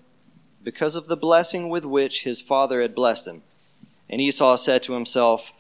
because 0.64 0.96
of 0.96 1.08
the 1.08 1.18
blessing 1.18 1.70
with 1.70 1.86
which 1.86 2.24
his 2.24 2.42
father 2.42 2.82
had 2.82 2.96
blessed 2.96 3.28
him. 3.28 3.44
And 4.10 4.20
Esau 4.22 4.56
said 4.58 4.84
to 4.84 4.94
himself, 4.94 5.54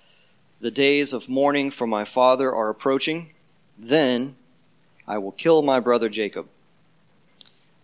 The 0.59 0.71
days 0.71 1.13
of 1.13 1.29
mourning 1.29 1.71
for 1.71 1.87
my 1.87 2.03
father 2.03 2.53
are 2.53 2.69
approaching. 2.69 3.31
Then 3.77 4.35
I 5.07 5.17
will 5.17 5.31
kill 5.31 5.61
my 5.61 5.79
brother 5.79 6.09
Jacob. 6.09 6.47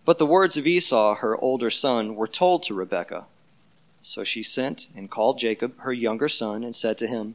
But 0.04 0.18
the 0.18 0.26
words 0.26 0.56
of 0.56 0.66
Esau, 0.66 1.16
her 1.16 1.36
older 1.36 1.70
son, 1.70 2.14
were 2.14 2.28
told 2.28 2.62
to 2.64 2.74
Rebekah. 2.74 3.26
So 4.02 4.24
she 4.24 4.42
sent 4.42 4.88
and 4.96 5.10
called 5.10 5.38
Jacob, 5.38 5.78
her 5.80 5.92
younger 5.92 6.28
son, 6.28 6.64
and 6.64 6.74
said 6.74 6.96
to 6.98 7.06
him, 7.06 7.34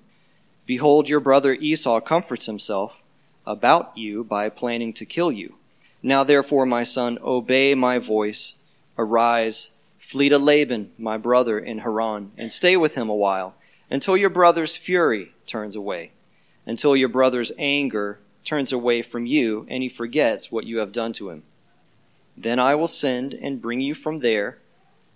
Behold, 0.66 1.08
your 1.08 1.20
brother 1.20 1.54
Esau 1.54 2.02
comforts 2.02 2.48
himself 2.48 3.02
about 3.46 3.96
you 3.96 4.24
by 4.24 4.50
planning 4.50 4.94
to 4.94 5.06
kill 5.06 5.32
you. 5.32 5.56
Now 6.06 6.24
therefore, 6.24 6.68
my 6.68 6.84
son, 6.84 7.18
obey 7.24 7.74
my 7.74 7.98
voice. 7.98 8.54
Arise, 8.96 9.72
flee 9.98 10.30
to 10.30 10.38
Laban, 10.38 10.92
my 11.00 11.18
brother, 11.18 11.58
in 11.58 11.80
Haran, 11.80 12.32
and 12.38 12.52
stay 12.52 12.78
with 12.78 12.94
him 12.94 13.10
a 13.10 13.16
while, 13.16 13.56
until 13.90 14.16
your 14.16 14.30
brother's 14.30 14.78
fury 14.78 15.34
turns 15.48 15.76
away, 15.76 16.12
until 16.64 16.96
your 16.96 17.10
brother's 17.10 17.52
anger 17.58 18.20
turns 18.44 18.72
away 18.72 19.02
from 19.02 19.26
you, 19.26 19.66
and 19.68 19.82
he 19.82 19.90
forgets 19.90 20.52
what 20.52 20.68
you 20.68 20.78
have 20.78 20.92
done 20.92 21.12
to 21.14 21.32
him. 21.32 21.42
Then 22.38 22.60
I 22.60 22.76
will 22.76 22.88
send 22.88 23.34
and 23.34 23.60
bring 23.60 23.82
you 23.82 23.96
from 23.96 24.20
there. 24.20 24.60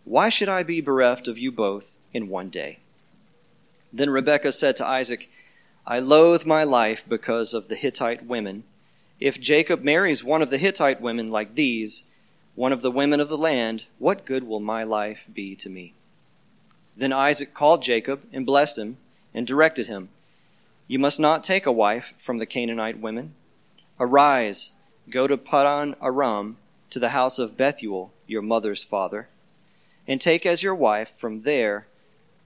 Why 0.05 0.29
should 0.29 0.49
I 0.49 0.63
be 0.63 0.81
bereft 0.81 1.27
of 1.27 1.37
you 1.37 1.51
both 1.51 1.97
in 2.13 2.29
one 2.29 2.49
day? 2.49 2.79
Then 3.93 4.09
Rebekah 4.09 4.53
said 4.53 4.75
to 4.77 4.87
Isaac, 4.87 5.29
I 5.85 5.99
loathe 5.99 6.47
my 6.47 6.63
life 6.63 7.05
because 7.07 7.53
of 7.53 7.67
the 7.67 7.75
Hittite 7.75 8.25
women 8.25 8.63
if 9.19 9.39
Jacob 9.39 9.83
marries 9.83 10.23
one 10.23 10.41
of 10.41 10.49
the 10.49 10.57
Hittite 10.57 11.01
women 11.01 11.29
like 11.29 11.55
these, 11.55 12.05
one 12.55 12.71
of 12.71 12.81
the 12.81 12.91
women 12.91 13.19
of 13.19 13.27
the 13.27 13.37
land, 13.37 13.85
what 13.97 14.25
good 14.25 14.43
will 14.43 14.61
my 14.61 14.83
life 14.83 15.27
be 15.33 15.55
to 15.55 15.69
me? 15.69 15.93
Then 16.95 17.11
Isaac 17.11 17.53
called 17.53 17.81
Jacob 17.81 18.21
and 18.31 18.45
blessed 18.45 18.77
him 18.77 18.97
and 19.33 19.45
directed 19.45 19.87
him 19.87 20.09
You 20.87 20.99
must 20.99 21.19
not 21.19 21.43
take 21.43 21.65
a 21.65 21.71
wife 21.71 22.13
from 22.17 22.37
the 22.37 22.45
Canaanite 22.45 22.99
women. 22.99 23.35
Arise, 23.99 24.71
go 25.09 25.27
to 25.27 25.37
Padan 25.37 25.95
Aram, 26.01 26.57
to 26.89 26.99
the 26.99 27.09
house 27.09 27.39
of 27.39 27.57
Bethuel, 27.57 28.11
your 28.25 28.41
mother's 28.41 28.83
father, 28.83 29.27
and 30.07 30.19
take 30.19 30.45
as 30.45 30.63
your 30.63 30.75
wife 30.75 31.09
from 31.09 31.41
there 31.41 31.87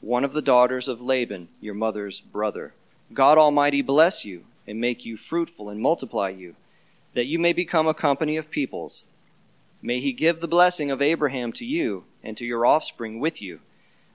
one 0.02 0.26
of 0.26 0.34
the 0.34 0.42
daughters 0.42 0.88
of 0.88 1.02
Laban, 1.02 1.48
your 1.62 1.74
mother's 1.74 2.20
brother. 2.20 2.74
God 3.14 3.38
Almighty 3.38 3.82
bless 3.82 4.26
you 4.26 4.44
and 4.68 4.82
make 4.82 5.06
you 5.06 5.16
fruitful 5.16 5.70
and 5.70 5.80
multiply 5.80 6.30
you 6.30 6.56
that 7.14 7.26
you 7.26 7.40
may 7.40 7.54
become 7.54 7.88
a 7.88 7.94
company 7.94 8.38
of 8.38 8.52
peoples. 8.52 9.04
May 9.82 10.00
he 10.00 10.14
give 10.14 10.40
the 10.40 10.48
blessing 10.48 10.90
of 10.90 11.02
Abraham 11.02 11.52
to 11.54 11.66
you 11.66 12.06
and 12.24 12.38
to 12.38 12.46
your 12.46 12.66
offspring 12.66 13.20
with 13.20 13.42
you, 13.42 13.60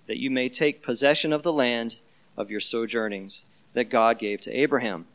that 0.06 0.18
you 0.18 0.30
may 0.30 0.48
take 0.48 0.82
possession 0.82 1.32
of 1.32 1.42
the 1.42 1.52
land 1.52 1.98
of 2.36 2.50
your 2.50 2.60
sojournings 2.60 3.44
that 3.74 3.90
God 3.90 4.18
gave 4.18 4.40
to 4.42 4.52
Abraham. 4.52 5.06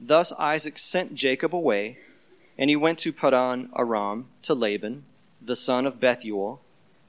Thus 0.00 0.32
Isaac 0.38 0.78
sent 0.78 1.14
Jacob 1.14 1.54
away, 1.54 1.98
and 2.56 2.70
he 2.70 2.76
went 2.76 2.98
to 3.00 3.12
Padan 3.12 3.70
Aram 3.76 4.26
to 4.42 4.54
Laban, 4.54 5.04
the 5.40 5.56
son 5.56 5.86
of 5.86 6.00
Bethuel, 6.00 6.60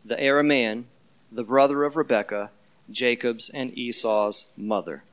the 0.03 0.15
Aramean, 0.15 0.85
the 1.31 1.43
brother 1.43 1.83
of 1.83 1.95
Rebekah, 1.95 2.51
Jacob's 2.89 3.49
and 3.49 3.77
Esau's 3.77 4.47
mother. 4.57 5.03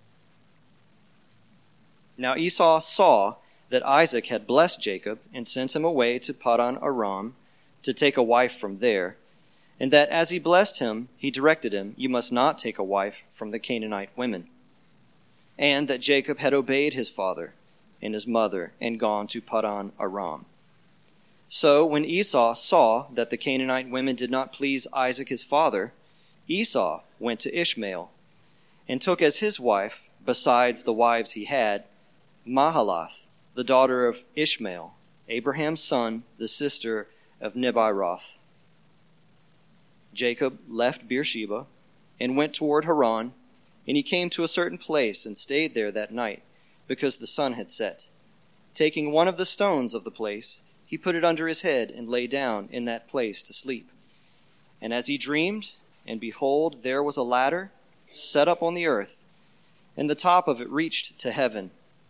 Now 2.16 2.36
Esau 2.36 2.80
saw 2.80 3.36
that 3.70 3.86
Isaac 3.86 4.26
had 4.26 4.46
blessed 4.46 4.80
Jacob 4.80 5.20
and 5.32 5.46
sent 5.46 5.74
him 5.74 5.84
away 5.84 6.18
to 6.20 6.34
Padan 6.34 6.78
Aram 6.82 7.34
to 7.82 7.94
take 7.94 8.16
a 8.16 8.22
wife 8.22 8.56
from 8.56 8.78
there, 8.78 9.16
and 9.78 9.90
that 9.92 10.10
as 10.10 10.30
he 10.30 10.38
blessed 10.38 10.80
him, 10.80 11.08
he 11.16 11.30
directed 11.30 11.72
him, 11.72 11.94
You 11.96 12.08
must 12.08 12.32
not 12.32 12.58
take 12.58 12.78
a 12.78 12.84
wife 12.84 13.22
from 13.32 13.50
the 13.50 13.58
Canaanite 13.58 14.10
women. 14.16 14.48
And 15.58 15.88
that 15.88 16.00
Jacob 16.00 16.38
had 16.38 16.52
obeyed 16.52 16.94
his 16.94 17.08
father 17.08 17.54
and 18.02 18.14
his 18.14 18.26
mother 18.26 18.72
and 18.80 19.00
gone 19.00 19.26
to 19.28 19.40
Padan 19.40 19.92
Aram. 19.98 20.44
So 21.48 21.84
when 21.84 22.04
Esau 22.04 22.54
saw 22.54 23.06
that 23.12 23.30
the 23.30 23.36
Canaanite 23.36 23.90
women 23.90 24.16
did 24.16 24.30
not 24.30 24.52
please 24.52 24.86
Isaac 24.92 25.28
his 25.28 25.42
father, 25.42 25.92
Esau 26.46 27.00
went 27.18 27.40
to 27.40 27.56
Ishmael 27.56 28.10
and 28.88 29.00
took 29.00 29.20
as 29.22 29.38
his 29.38 29.58
wife, 29.58 30.02
besides 30.24 30.82
the 30.82 30.92
wives 30.92 31.32
he 31.32 31.44
had, 31.46 31.84
Mahalath, 32.46 33.19
the 33.60 33.64
daughter 33.64 34.06
of 34.06 34.24
Ishmael, 34.36 34.94
Abraham's 35.28 35.82
son, 35.82 36.22
the 36.38 36.48
sister 36.48 37.08
of 37.42 37.52
Nebaioth. 37.52 38.38
Jacob 40.14 40.60
left 40.66 41.06
Beersheba 41.06 41.66
and 42.18 42.38
went 42.38 42.54
toward 42.54 42.86
Haran, 42.86 43.34
and 43.86 43.98
he 43.98 44.02
came 44.02 44.30
to 44.30 44.44
a 44.44 44.48
certain 44.48 44.78
place 44.78 45.26
and 45.26 45.36
stayed 45.36 45.74
there 45.74 45.92
that 45.92 46.10
night, 46.10 46.42
because 46.86 47.18
the 47.18 47.26
sun 47.26 47.52
had 47.52 47.68
set. 47.68 48.08
Taking 48.72 49.12
one 49.12 49.28
of 49.28 49.36
the 49.36 49.44
stones 49.44 49.92
of 49.92 50.04
the 50.04 50.10
place, 50.10 50.60
he 50.86 50.96
put 50.96 51.14
it 51.14 51.22
under 51.22 51.46
his 51.46 51.60
head 51.60 51.90
and 51.90 52.08
lay 52.08 52.26
down 52.26 52.66
in 52.72 52.86
that 52.86 53.08
place 53.08 53.42
to 53.42 53.52
sleep. 53.52 53.90
And 54.80 54.94
as 54.94 55.06
he 55.06 55.18
dreamed, 55.18 55.72
and 56.06 56.18
behold, 56.18 56.82
there 56.82 57.02
was 57.02 57.18
a 57.18 57.22
ladder 57.22 57.72
set 58.08 58.48
up 58.48 58.62
on 58.62 58.72
the 58.72 58.86
earth, 58.86 59.22
and 59.98 60.08
the 60.08 60.14
top 60.14 60.48
of 60.48 60.62
it 60.62 60.70
reached 60.70 61.18
to 61.18 61.30
heaven 61.30 61.72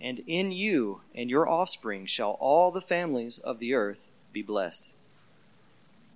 and 0.00 0.22
in 0.26 0.50
you 0.52 1.02
and 1.14 1.28
your 1.28 1.48
offspring 1.48 2.06
shall 2.06 2.32
all 2.40 2.70
the 2.70 2.80
families 2.80 3.38
of 3.38 3.58
the 3.58 3.74
earth 3.74 4.02
be 4.32 4.42
blessed. 4.42 4.90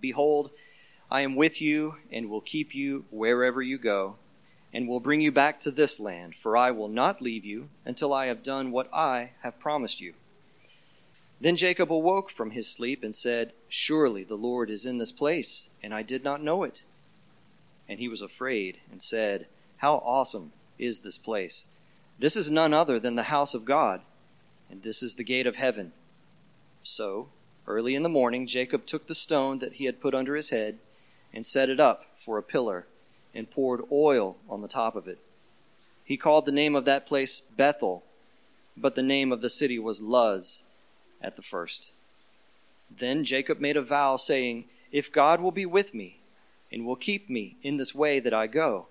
Behold, 0.00 0.50
I 1.10 1.20
am 1.20 1.36
with 1.36 1.60
you 1.60 1.96
and 2.10 2.30
will 2.30 2.40
keep 2.40 2.74
you 2.74 3.04
wherever 3.10 3.62
you 3.62 3.78
go, 3.78 4.16
and 4.72 4.88
will 4.88 5.00
bring 5.00 5.20
you 5.20 5.30
back 5.30 5.60
to 5.60 5.70
this 5.70 6.00
land, 6.00 6.34
for 6.34 6.56
I 6.56 6.70
will 6.70 6.88
not 6.88 7.22
leave 7.22 7.44
you 7.44 7.68
until 7.84 8.12
I 8.12 8.26
have 8.26 8.42
done 8.42 8.70
what 8.70 8.92
I 8.92 9.30
have 9.42 9.60
promised 9.60 10.00
you. 10.00 10.14
Then 11.40 11.56
Jacob 11.56 11.92
awoke 11.92 12.30
from 12.30 12.52
his 12.52 12.68
sleep 12.68 13.04
and 13.04 13.14
said, 13.14 13.52
Surely 13.68 14.24
the 14.24 14.36
Lord 14.36 14.70
is 14.70 14.86
in 14.86 14.98
this 14.98 15.12
place, 15.12 15.68
and 15.82 15.92
I 15.92 16.02
did 16.02 16.24
not 16.24 16.42
know 16.42 16.64
it. 16.64 16.82
And 17.88 17.98
he 17.98 18.08
was 18.08 18.22
afraid 18.22 18.78
and 18.90 19.02
said, 19.02 19.46
How 19.78 19.96
awesome 19.96 20.52
is 20.78 21.00
this 21.00 21.18
place! 21.18 21.66
This 22.18 22.36
is 22.36 22.50
none 22.50 22.72
other 22.72 23.00
than 23.00 23.16
the 23.16 23.24
house 23.24 23.54
of 23.54 23.64
God, 23.64 24.00
and 24.70 24.82
this 24.82 25.02
is 25.02 25.16
the 25.16 25.24
gate 25.24 25.46
of 25.46 25.56
heaven. 25.56 25.92
So, 26.82 27.28
early 27.66 27.94
in 27.94 28.02
the 28.02 28.08
morning, 28.08 28.46
Jacob 28.46 28.86
took 28.86 29.06
the 29.06 29.14
stone 29.14 29.58
that 29.58 29.74
he 29.74 29.86
had 29.86 30.00
put 30.00 30.14
under 30.14 30.36
his 30.36 30.50
head 30.50 30.78
and 31.32 31.44
set 31.44 31.68
it 31.68 31.80
up 31.80 32.06
for 32.16 32.38
a 32.38 32.42
pillar 32.42 32.86
and 33.34 33.50
poured 33.50 33.82
oil 33.90 34.36
on 34.48 34.62
the 34.62 34.68
top 34.68 34.94
of 34.94 35.08
it. 35.08 35.18
He 36.04 36.16
called 36.16 36.46
the 36.46 36.52
name 36.52 36.76
of 36.76 36.84
that 36.84 37.06
place 37.06 37.40
Bethel, 37.40 38.04
but 38.76 38.94
the 38.94 39.02
name 39.02 39.32
of 39.32 39.40
the 39.40 39.50
city 39.50 39.78
was 39.78 40.02
Luz 40.02 40.62
at 41.20 41.36
the 41.36 41.42
first. 41.42 41.90
Then 42.90 43.24
Jacob 43.24 43.58
made 43.58 43.76
a 43.76 43.82
vow, 43.82 44.16
saying, 44.16 44.66
If 44.92 45.10
God 45.10 45.40
will 45.40 45.50
be 45.50 45.66
with 45.66 45.94
me 45.94 46.20
and 46.70 46.86
will 46.86 46.96
keep 46.96 47.28
me 47.28 47.56
in 47.62 47.76
this 47.76 47.94
way 47.94 48.20
that 48.20 48.34
I 48.34 48.46
go, 48.46 48.86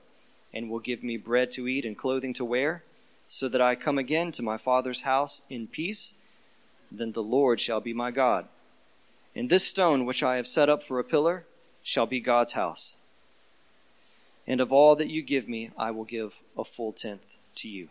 and 0.54 0.70
will 0.70 0.80
give 0.80 1.04
me 1.04 1.18
bread 1.18 1.52
to 1.52 1.68
eat 1.68 1.86
and 1.86 1.98
clothing 1.98 2.34
to 2.34 2.46
wear, 2.46 2.84
so 3.34 3.50
that 3.50 3.62
I 3.62 3.74
come 3.74 3.98
again 3.98 4.32
to 4.34 4.44
my 4.44 4.58
father's 4.58 5.02
house 5.02 5.42
in 5.50 5.66
peace, 5.66 6.14
then 6.92 7.14
the 7.14 7.24
Lord 7.24 7.60
shall 7.60 7.82
be 7.82 7.92
my 7.92 8.12
God. 8.12 8.46
And 9.36 9.50
this 9.50 9.66
stone 9.66 10.06
which 10.06 10.22
I 10.22 10.36
have 10.36 10.46
set 10.46 10.70
up 10.70 10.84
for 10.84 11.00
a 11.00 11.04
pillar 11.04 11.44
shall 11.82 12.06
be 12.06 12.20
God's 12.20 12.52
house. 12.54 12.96
And 14.46 14.62
of 14.62 14.72
all 14.72 14.96
that 14.98 15.10
you 15.10 15.24
give 15.24 15.50
me, 15.50 15.72
I 15.76 15.90
will 15.90 16.04
give 16.04 16.44
a 16.56 16.64
full 16.64 16.94
tenth 16.94 17.34
to 17.56 17.68
you. 17.68 17.90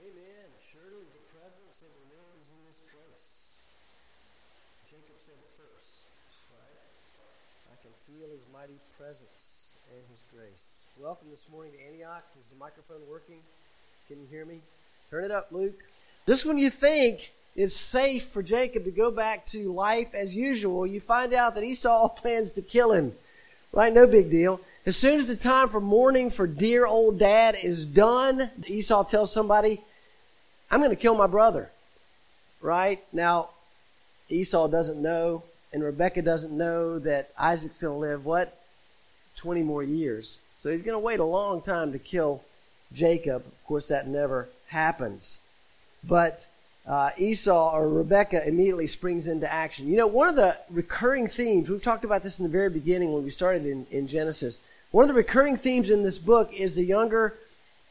Amen. 0.00 0.48
Surely 0.72 1.04
the 1.12 1.28
presence 1.28 1.76
of 1.84 1.92
the 1.92 2.16
Lord 2.16 2.40
is 2.40 2.48
in 2.48 2.62
this 2.64 2.80
place. 2.88 3.28
Jacob 4.88 5.20
said 5.20 5.44
first, 5.60 6.08
right? 6.56 6.80
I 7.70 7.76
can 7.82 7.90
feel 8.06 8.28
his 8.30 8.42
mighty 8.52 8.78
presence 8.98 9.72
and 9.90 10.02
his 10.10 10.20
grace. 10.34 10.86
Welcome 11.00 11.28
this 11.30 11.44
morning 11.50 11.72
to 11.72 11.86
Antioch. 11.86 12.24
Is 12.38 12.46
the 12.52 12.58
microphone 12.58 13.00
working? 13.10 13.38
Can 14.08 14.20
you 14.20 14.26
hear 14.30 14.44
me? 14.44 14.60
Turn 15.10 15.24
it 15.24 15.30
up, 15.30 15.48
Luke. 15.50 15.78
Just 16.26 16.46
when 16.46 16.58
you 16.58 16.70
think 16.70 17.32
it's 17.54 17.76
safe 17.76 18.26
for 18.26 18.42
Jacob 18.42 18.84
to 18.84 18.90
go 18.90 19.10
back 19.10 19.46
to 19.46 19.72
life 19.72 20.14
as 20.14 20.34
usual, 20.34 20.86
you 20.86 21.00
find 21.00 21.34
out 21.34 21.54
that 21.54 21.64
Esau 21.64 22.08
plans 22.20 22.52
to 22.52 22.62
kill 22.62 22.92
him. 22.92 23.12
Right? 23.72 23.92
No 23.92 24.06
big 24.06 24.30
deal. 24.30 24.60
As 24.84 24.96
soon 24.96 25.18
as 25.18 25.28
the 25.28 25.36
time 25.36 25.68
for 25.68 25.80
mourning 25.80 26.30
for 26.30 26.46
dear 26.46 26.86
old 26.86 27.18
dad 27.18 27.56
is 27.62 27.84
done, 27.84 28.50
Esau 28.66 29.04
tells 29.04 29.32
somebody, 29.32 29.80
I'm 30.70 30.80
going 30.80 30.90
to 30.90 30.96
kill 30.96 31.14
my 31.14 31.26
brother. 31.26 31.70
Right? 32.60 33.02
Now, 33.12 33.50
Esau 34.28 34.68
doesn't 34.68 35.00
know, 35.00 35.42
and 35.72 35.82
Rebecca 35.82 36.22
doesn't 36.22 36.52
know 36.52 36.98
that 36.98 37.30
Isaac's 37.38 37.78
going 37.78 37.94
to 37.94 37.98
live, 37.98 38.24
what? 38.24 38.58
20 39.36 39.62
more 39.62 39.82
years. 39.82 40.38
So 40.58 40.70
he's 40.70 40.82
going 40.82 40.94
to 40.94 40.98
wait 40.98 41.20
a 41.20 41.24
long 41.24 41.62
time 41.62 41.92
to 41.92 41.98
kill 41.98 42.42
Jacob. 42.92 43.44
Of 43.46 43.66
course, 43.66 43.88
that 43.88 44.06
never 44.06 44.48
happens. 44.68 45.40
But 46.04 46.46
uh, 46.86 47.10
Esau 47.16 47.72
or 47.74 47.88
Rebecca 47.88 48.46
immediately 48.46 48.86
springs 48.86 49.26
into 49.26 49.50
action. 49.50 49.88
You 49.88 49.96
know, 49.96 50.06
one 50.06 50.28
of 50.28 50.36
the 50.36 50.56
recurring 50.70 51.26
themes, 51.26 51.68
we've 51.68 51.82
talked 51.82 52.04
about 52.04 52.22
this 52.22 52.38
in 52.38 52.44
the 52.44 52.50
very 52.50 52.70
beginning 52.70 53.12
when 53.12 53.24
we 53.24 53.30
started 53.30 53.66
in, 53.66 53.86
in 53.90 54.06
Genesis. 54.08 54.60
One 54.90 55.04
of 55.04 55.08
the 55.08 55.14
recurring 55.14 55.56
themes 55.56 55.90
in 55.90 56.02
this 56.02 56.18
book 56.18 56.52
is 56.52 56.74
the 56.74 56.84
younger 56.84 57.34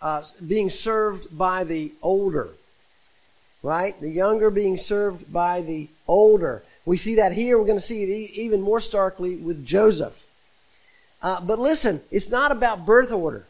uh, 0.02 0.24
being 0.46 0.70
served 0.70 1.36
by 1.36 1.64
the 1.64 1.92
older. 2.02 2.50
Right? 3.64 4.00
The 4.00 4.10
younger 4.10 4.50
being 4.50 4.78
served 4.78 5.32
by 5.32 5.62
the 5.62 5.88
older. 6.08 6.64
We 6.86 6.98
see 6.98 7.16
that 7.16 7.34
here. 7.34 7.58
We're 7.58 7.66
going 7.66 7.78
to 7.78 7.84
see 7.84 8.04
it 8.04 8.32
even 8.32 8.62
more 8.62 8.80
starkly 8.80 9.36
with 9.36 9.66
Joseph. 9.66 10.26
Uh, 11.22 11.40
but 11.42 11.60
listen, 11.60 12.02
it's 12.10 12.32
not 12.32 12.52
about 12.52 12.86
birth 12.86 13.12
order. 13.12 13.46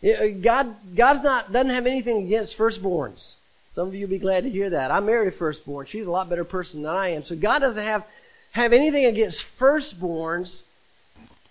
It, 0.00 0.20
uh, 0.20 0.40
God, 0.40 0.74
God's 0.94 1.22
not 1.22 1.52
doesn't 1.52 1.70
have 1.70 1.86
anything 1.86 2.26
against 2.26 2.56
firstborns. 2.56 3.36
Some 3.68 3.88
of 3.88 3.94
you 3.94 4.02
will 4.02 4.10
be 4.10 4.18
glad 4.18 4.44
to 4.44 4.50
hear 4.50 4.70
that. 4.70 4.92
I 4.92 5.00
married 5.00 5.26
a 5.26 5.32
firstborn. 5.32 5.86
She's 5.86 6.06
a 6.06 6.10
lot 6.10 6.28
better 6.28 6.44
person 6.44 6.82
than 6.82 6.94
I 6.94 7.08
am. 7.08 7.24
So 7.24 7.34
God 7.34 7.58
doesn't 7.58 7.82
have 7.82 8.06
have 8.52 8.72
anything 8.72 9.06
against 9.06 9.42
firstborns. 9.42 10.62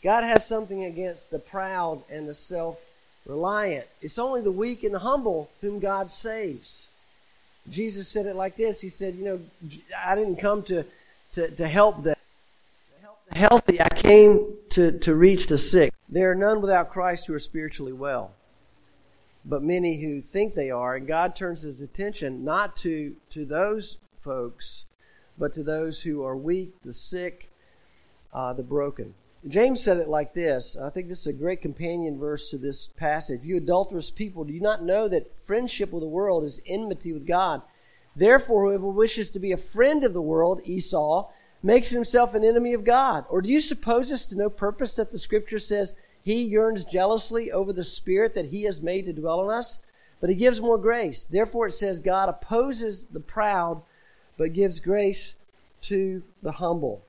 God 0.02 0.24
has 0.24 0.48
something 0.48 0.86
against 0.86 1.32
the 1.32 1.40
proud 1.40 2.02
and 2.10 2.28
the 2.30 2.34
self-reliant. 2.34 3.86
It's 4.02 4.18
only 4.18 4.40
the 4.40 4.52
weak 4.52 4.84
and 4.84 4.94
the 4.94 5.00
humble 5.00 5.50
whom 5.60 5.80
God 5.80 6.12
saves. 6.12 6.88
Jesus 7.69 8.07
said 8.07 8.25
it 8.25 8.36
like 8.36 8.57
this. 8.57 8.81
He 8.81 8.89
said, 8.89 9.15
"You 9.15 9.25
know, 9.25 9.39
I 10.06 10.15
didn't 10.15 10.38
come 10.38 10.63
to 10.63 10.86
to, 11.33 11.50
to 11.50 11.68
help 11.68 12.04
the 12.04 12.15
healthy. 13.31 13.81
I 13.81 13.89
came 13.89 14.56
to, 14.69 14.92
to 15.00 15.15
reach 15.15 15.48
the 15.48 15.57
sick. 15.57 15.94
There 16.10 16.31
are 16.31 16.36
none 16.36 16.62
without 16.62 16.92
Christ 16.92 17.27
who 17.27 17.33
are 17.33 17.39
spiritually 17.39 17.94
well, 17.94 18.31
but 19.45 19.63
many 19.63 20.01
who 20.01 20.21
think 20.21 20.56
they 20.56 20.71
are. 20.71 20.95
And 20.95 21.07
God 21.07 21.36
turns 21.36 21.63
his 21.63 21.81
attention 21.81 22.44
not 22.44 22.75
to, 22.77 23.15
to 23.31 23.45
those 23.45 23.98
folks, 24.21 24.86
but 25.38 25.54
to 25.56 25.63
those 25.63 26.01
who 26.01 26.24
are 26.24 26.38
weak, 26.38 26.74
the 26.83 26.94
sick, 26.94 27.50
uh, 28.33 28.54
the 28.54 28.63
broken. 28.63 29.13
James 29.48 29.84
said 29.84 29.98
it 29.98 30.07
like 30.07 30.34
this. 30.34 30.78
I 30.78 30.90
think 30.90 31.10
this 31.10 31.22
is 31.22 31.28
a 31.28 31.34
great 31.34 31.62
companion 31.62 32.18
verse 32.18 32.50
to 32.50 32.57
this 32.57 32.88
passage. 32.95 33.42
You 33.44 33.57
adulterous 33.57 34.10
people, 34.10 34.45
do 34.45 34.54
you 34.54 34.62
not 34.62 34.84
know 34.84 35.10
that 35.10 35.31
friendship 35.42 35.92
with 35.92 36.01
the 36.01 36.07
world 36.07 36.45
is 36.45 36.62
enmity 36.66 37.12
with 37.12 37.28
God? 37.28 37.62
Therefore, 38.16 38.66
whoever 38.66 38.88
wishes 38.88 39.31
to 39.31 39.40
be 39.40 39.51
a 39.51 39.57
friend 39.57 40.04
of 40.04 40.13
the 40.13 40.22
world, 40.22 40.62
Esau, 40.63 41.30
makes 41.62 41.90
himself 41.90 42.36
an 42.36 42.45
enemy 42.45 42.74
of 42.74 42.86
God? 42.86 43.25
Or 43.30 43.42
do 43.42 43.50
you 43.50 43.60
suppose 43.60 44.10
this 44.10 44.25
to 44.28 44.38
no 44.38 44.50
purpose 44.50 44.95
that 44.95 45.12
the 45.12 45.18
scripture 45.18 45.60
says 45.60 45.95
he 46.22 46.44
yearns 46.44 46.86
jealously 46.86 47.51
over 47.51 47.74
the 47.74 47.84
spirit 47.84 48.36
that 48.36 48.48
he 48.48 48.63
has 48.63 48.81
made 48.81 49.06
to 49.07 49.13
dwell 49.13 49.44
in 49.44 49.50
us? 49.50 49.80
But 50.22 50.30
he 50.30 50.36
gives 50.38 50.62
more 50.62 50.78
grace. 50.78 51.25
Therefore, 51.25 51.68
it 51.68 51.74
says 51.74 52.00
God 52.00 52.30
opposes 52.30 53.04
the 53.12 53.19
proud, 53.19 53.81
but 54.38 54.54
gives 54.54 54.80
grace 54.80 55.34
to 55.84 56.24
the 56.42 56.54
humble. 56.54 57.01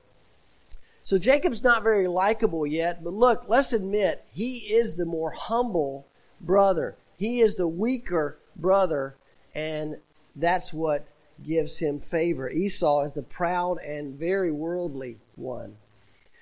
So 1.04 1.18
Jacob's 1.18 1.62
not 1.62 1.82
very 1.82 2.08
likable 2.08 2.66
yet, 2.66 3.04
but 3.04 3.12
look, 3.12 3.44
let's 3.46 3.74
admit 3.74 4.24
he 4.32 4.56
is 4.74 4.96
the 4.96 5.04
more 5.04 5.30
humble 5.30 6.06
brother. 6.40 6.96
He 7.18 7.42
is 7.42 7.54
the 7.54 7.68
weaker 7.68 8.38
brother, 8.56 9.14
and 9.54 9.98
that's 10.34 10.72
what 10.72 11.06
gives 11.46 11.78
him 11.78 12.00
favor. 12.00 12.48
Esau 12.48 13.02
is 13.04 13.12
the 13.12 13.22
proud 13.22 13.78
and 13.82 14.18
very 14.18 14.50
worldly 14.50 15.18
one. 15.36 15.76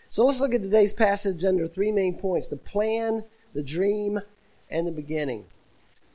So 0.09 0.25
let's 0.25 0.41
look 0.41 0.55
at 0.55 0.62
today's 0.62 0.93
passage 0.93 1.44
under 1.44 1.67
three 1.67 1.91
main 1.91 2.15
points 2.15 2.47
the 2.47 2.56
plan, 2.56 3.25
the 3.55 3.62
dream, 3.65 4.20
and 4.70 4.87
the 4.87 4.93
beginning. 4.93 5.44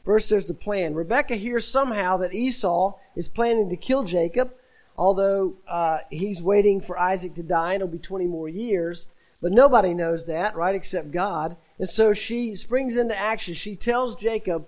First, 0.05 0.29
there's 0.29 0.47
the 0.47 0.53
plan. 0.53 0.93
Rebecca 0.93 1.35
hears 1.35 1.67
somehow 1.67 2.15
that 2.17 2.33
Esau 2.33 2.93
is 3.17 3.27
planning 3.27 3.69
to 3.69 3.75
kill 3.75 4.05
Jacob, 4.05 4.53
although 4.97 5.55
uh, 5.67 5.99
he's 6.09 6.41
waiting 6.41 6.81
for 6.81 6.97
Isaac 6.97 7.35
to 7.35 7.43
die, 7.43 7.73
and 7.73 7.81
it'll 7.81 7.87
be 7.91 7.99
20 7.99 8.25
more 8.25 8.49
years. 8.49 9.07
But 9.41 9.51
nobody 9.51 9.93
knows 9.93 10.25
that, 10.25 10.55
right, 10.55 10.73
except 10.73 11.11
God. 11.11 11.57
And 11.77 11.87
so 11.87 12.13
she 12.13 12.55
springs 12.55 12.97
into 12.97 13.17
action. 13.17 13.53
She 13.53 13.75
tells 13.75 14.15
Jacob, 14.15 14.65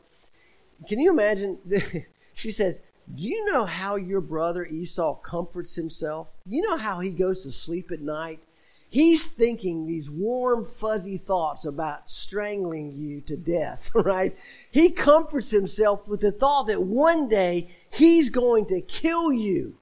Can 0.87 0.99
you 0.99 1.09
imagine? 1.09 1.57
she 2.33 2.51
says, 2.51 2.79
do 3.15 3.23
you 3.23 3.43
know 3.45 3.65
how 3.65 3.95
your 3.95 4.21
brother 4.21 4.65
Esau 4.65 5.15
comforts 5.15 5.73
himself? 5.75 6.29
You 6.45 6.61
know 6.61 6.77
how 6.77 6.99
he 6.99 7.09
goes 7.09 7.41
to 7.43 7.51
sleep 7.51 7.91
at 7.91 8.01
night? 8.01 8.39
He's 8.87 9.25
thinking 9.25 9.85
these 9.85 10.09
warm, 10.09 10.63
fuzzy 10.65 11.17
thoughts 11.17 11.65
about 11.65 12.09
strangling 12.09 12.97
you 12.97 13.21
to 13.21 13.35
death, 13.35 13.91
right? 13.95 14.37
He 14.69 14.91
comforts 14.91 15.51
himself 15.51 16.07
with 16.07 16.21
the 16.21 16.31
thought 16.31 16.67
that 16.67 16.83
one 16.83 17.27
day 17.27 17.69
he's 17.89 18.29
going 18.29 18.67
to 18.67 18.81
kill 18.81 19.31
you. 19.31 19.75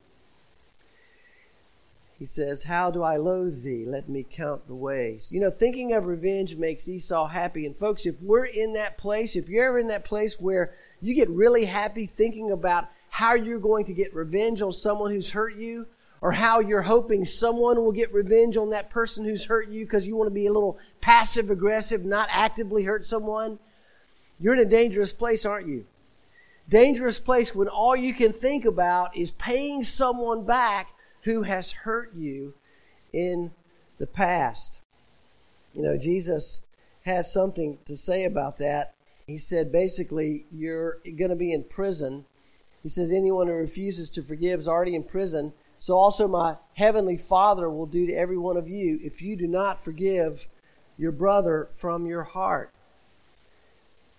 He 2.20 2.26
says, 2.26 2.64
How 2.64 2.90
do 2.90 3.04
I 3.04 3.18
loathe 3.18 3.64
thee? 3.64 3.86
Let 3.86 4.10
me 4.10 4.26
count 4.30 4.68
the 4.68 4.76
ways. 4.76 5.30
You 5.32 5.40
know, 5.40 5.52
thinking 5.52 5.94
of 5.94 6.06
revenge 6.06 6.56
makes 6.56 6.90
Esau 6.90 7.28
happy. 7.28 7.66
And 7.66 7.76
folks, 7.76 8.06
if 8.06 8.16
we're 8.22 8.46
in 8.46 8.74
that 8.74 8.98
place, 8.98 9.36
if 9.36 9.50
you're 9.50 9.68
ever 9.68 9.80
in 9.80 9.88
that 9.88 10.06
place 10.06 10.40
where 10.40 10.74
you 11.02 11.14
get 11.14 11.30
really 11.30 11.66
happy 11.66 12.06
thinking 12.06 12.52
about 12.52 12.90
how 13.10 13.36
you're 13.36 13.60
going 13.60 13.86
to 13.86 13.94
get 13.94 14.16
revenge 14.16 14.62
on 14.62 14.74
someone 14.74 15.12
who's 15.12 15.32
hurt 15.32 15.56
you, 15.56 15.88
or 16.22 16.32
how 16.32 16.60
you're 16.60 16.82
hoping 16.82 17.24
someone 17.24 17.78
will 17.78 17.92
get 17.92 18.12
revenge 18.14 18.58
on 18.58 18.72
that 18.72 18.90
person 18.90 19.24
who's 19.24 19.46
hurt 19.46 19.70
you 19.70 19.86
because 19.86 20.08
you 20.08 20.16
want 20.16 20.28
to 20.28 20.34
be 20.34 20.48
a 20.48 20.52
little 20.52 20.78
passive 21.00 21.52
aggressive, 21.52 22.04
not 22.04 22.28
actively 22.32 22.84
hurt 22.84 23.06
someone, 23.06 23.60
you're 24.40 24.54
in 24.54 24.60
a 24.60 24.66
dangerous 24.66 25.14
place, 25.14 25.46
aren't 25.46 25.68
you? 25.68 25.86
Dangerous 26.70 27.20
place 27.20 27.56
when 27.56 27.68
all 27.68 27.96
you 27.96 28.14
can 28.14 28.34
think 28.34 28.66
about 28.66 29.16
is 29.16 29.32
paying 29.32 29.84
someone 29.84 30.44
back 30.44 30.90
who 31.28 31.44
has 31.44 31.72
hurt 31.72 32.14
you 32.16 32.54
in 33.14 33.52
the 34.00 34.08
past. 34.08 34.82
You 35.74 35.84
know, 35.84 35.98
Jesus 35.98 36.62
has 37.06 37.32
something 37.32 37.78
to 37.86 37.96
say 37.96 38.26
about 38.26 38.58
that. 38.58 38.94
He 39.26 39.38
said 39.38 39.72
basically, 39.72 40.46
you're 40.52 40.98
going 41.04 41.30
to 41.30 41.36
be 41.36 41.54
in 41.54 41.64
prison 41.64 42.26
he 42.88 42.90
says, 42.90 43.12
Anyone 43.12 43.48
who 43.48 43.54
refuses 43.54 44.10
to 44.12 44.24
forgive 44.24 44.62
is 44.62 44.68
already 44.68 44.96
in 44.96 45.04
prison. 45.04 45.52
So 45.78 45.96
also 45.96 46.26
my 46.26 46.56
heavenly 46.76 47.18
Father 47.18 47.70
will 47.70 47.86
do 47.86 48.08
to 48.08 48.14
every 48.14 48.38
one 48.38 48.56
of 48.56 48.70
you 48.70 48.98
if 49.04 49.22
you 49.22 49.36
do 49.36 49.46
not 49.46 49.84
forgive 49.84 50.48
your 50.98 51.12
brother 51.12 51.68
from 51.74 52.06
your 52.06 52.24
heart. 52.24 52.72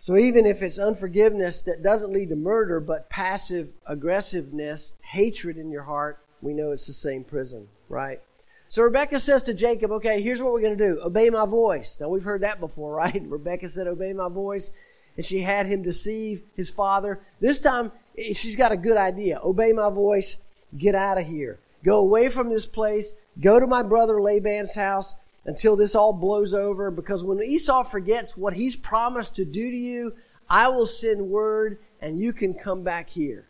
So 0.00 0.18
even 0.18 0.44
if 0.44 0.62
it's 0.62 0.78
unforgiveness 0.78 1.62
that 1.62 1.82
doesn't 1.82 2.12
lead 2.12 2.28
to 2.28 2.36
murder, 2.36 2.78
but 2.78 3.08
passive 3.08 3.70
aggressiveness, 3.86 4.94
hatred 5.00 5.56
in 5.56 5.70
your 5.70 5.84
heart, 5.84 6.18
we 6.42 6.52
know 6.52 6.72
it's 6.72 6.86
the 6.86 6.92
same 6.92 7.24
prison, 7.24 7.68
right? 7.88 8.20
So 8.68 8.82
Rebecca 8.82 9.18
says 9.18 9.42
to 9.44 9.54
Jacob, 9.54 9.90
okay, 9.92 10.20
here's 10.20 10.42
what 10.42 10.52
we're 10.52 10.60
going 10.60 10.76
to 10.76 10.88
do. 10.88 11.00
Obey 11.02 11.30
my 11.30 11.46
voice. 11.46 11.98
Now 12.00 12.08
we've 12.08 12.22
heard 12.22 12.42
that 12.42 12.60
before, 12.60 12.94
right? 12.96 13.22
Rebecca 13.26 13.68
said, 13.68 13.86
obey 13.86 14.12
my 14.12 14.28
voice. 14.28 14.70
And 15.16 15.24
she 15.24 15.40
had 15.40 15.66
him 15.66 15.82
deceive 15.82 16.42
his 16.54 16.70
father. 16.70 17.20
This 17.40 17.58
time 17.58 17.90
she's 18.16 18.56
got 18.56 18.72
a 18.72 18.76
good 18.76 18.96
idea. 18.96 19.40
Obey 19.42 19.72
my 19.72 19.90
voice, 19.90 20.36
get 20.76 20.94
out 20.94 21.18
of 21.18 21.26
here. 21.26 21.58
Go 21.84 21.98
away 21.98 22.28
from 22.28 22.50
this 22.50 22.66
place, 22.66 23.14
go 23.40 23.58
to 23.58 23.66
my 23.66 23.82
brother 23.82 24.20
Laban's 24.20 24.74
house 24.74 25.16
until 25.44 25.76
this 25.76 25.94
all 25.94 26.12
blows 26.12 26.54
over. 26.54 26.90
Because 26.90 27.24
when 27.24 27.42
Esau 27.42 27.82
forgets 27.84 28.36
what 28.36 28.54
he's 28.54 28.76
promised 28.76 29.34
to 29.36 29.44
do 29.44 29.70
to 29.70 29.76
you, 29.76 30.14
I 30.48 30.68
will 30.68 30.86
send 30.86 31.28
word 31.28 31.78
and 32.00 32.20
you 32.20 32.32
can 32.32 32.54
come 32.54 32.82
back 32.82 33.10
here. 33.10 33.46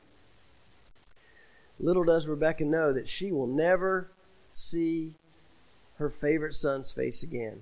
Little 1.81 2.05
does 2.05 2.27
Rebecca 2.27 2.65
know 2.65 2.93
that 2.93 3.09
she 3.09 3.31
will 3.31 3.47
never 3.47 4.11
see 4.53 5.15
her 5.99 6.11
favorite 6.11 6.55
son's 6.55 6.93
face 6.93 7.23
again. 7.23 7.61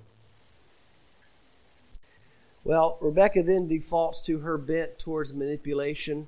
Well, 2.63 2.97
Rebecca 2.99 3.43
then 3.43 3.67
defaults 3.67 4.21
to 4.23 4.39
her 4.39 4.57
bent 4.57 4.99
towards 4.99 5.33
manipulation 5.33 6.27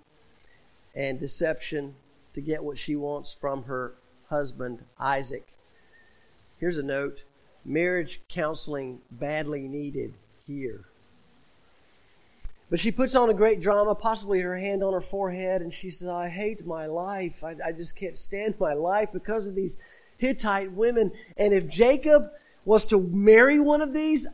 and 0.96 1.20
deception 1.20 1.96
to 2.34 2.42
get 2.42 2.64
what 2.64 2.78
she 2.78 2.96
wants 2.96 3.34
from 3.34 3.64
her 3.64 3.94
husband, 4.30 4.86
Isaac. 5.00 5.48
Here's 6.60 6.78
a 6.78 6.84
note 6.84 7.24
marriage 7.66 8.22
counseling 8.30 9.00
badly 9.12 9.68
needed 9.68 10.14
here. 10.48 10.86
But 12.70 12.80
she 12.80 12.92
puts 12.92 13.16
on 13.16 13.30
a 13.30 13.34
great 13.34 13.62
drama, 13.62 13.96
possibly 13.96 14.40
her 14.42 14.58
hand 14.58 14.84
on 14.84 14.94
her 14.94 15.02
forehead, 15.02 15.62
and 15.62 15.74
she 15.74 15.90
says, 15.90 16.08
I 16.08 16.30
hate 16.30 16.66
my 16.66 16.86
life. 16.86 17.44
I, 17.44 17.56
I 17.66 17.72
just 17.72 17.96
can't 17.96 18.18
stand 18.18 18.56
my 18.60 18.74
life 18.74 19.10
because 19.12 19.48
of 19.48 19.56
these 19.56 19.78
Hittite 20.18 20.72
women. 20.74 21.12
And 21.38 21.54
if 21.54 21.68
Jacob 21.68 22.30
was 22.66 22.86
to 22.88 23.00
marry 23.00 23.60
one 23.60 23.82
of 23.82 23.94
these, 23.94 24.28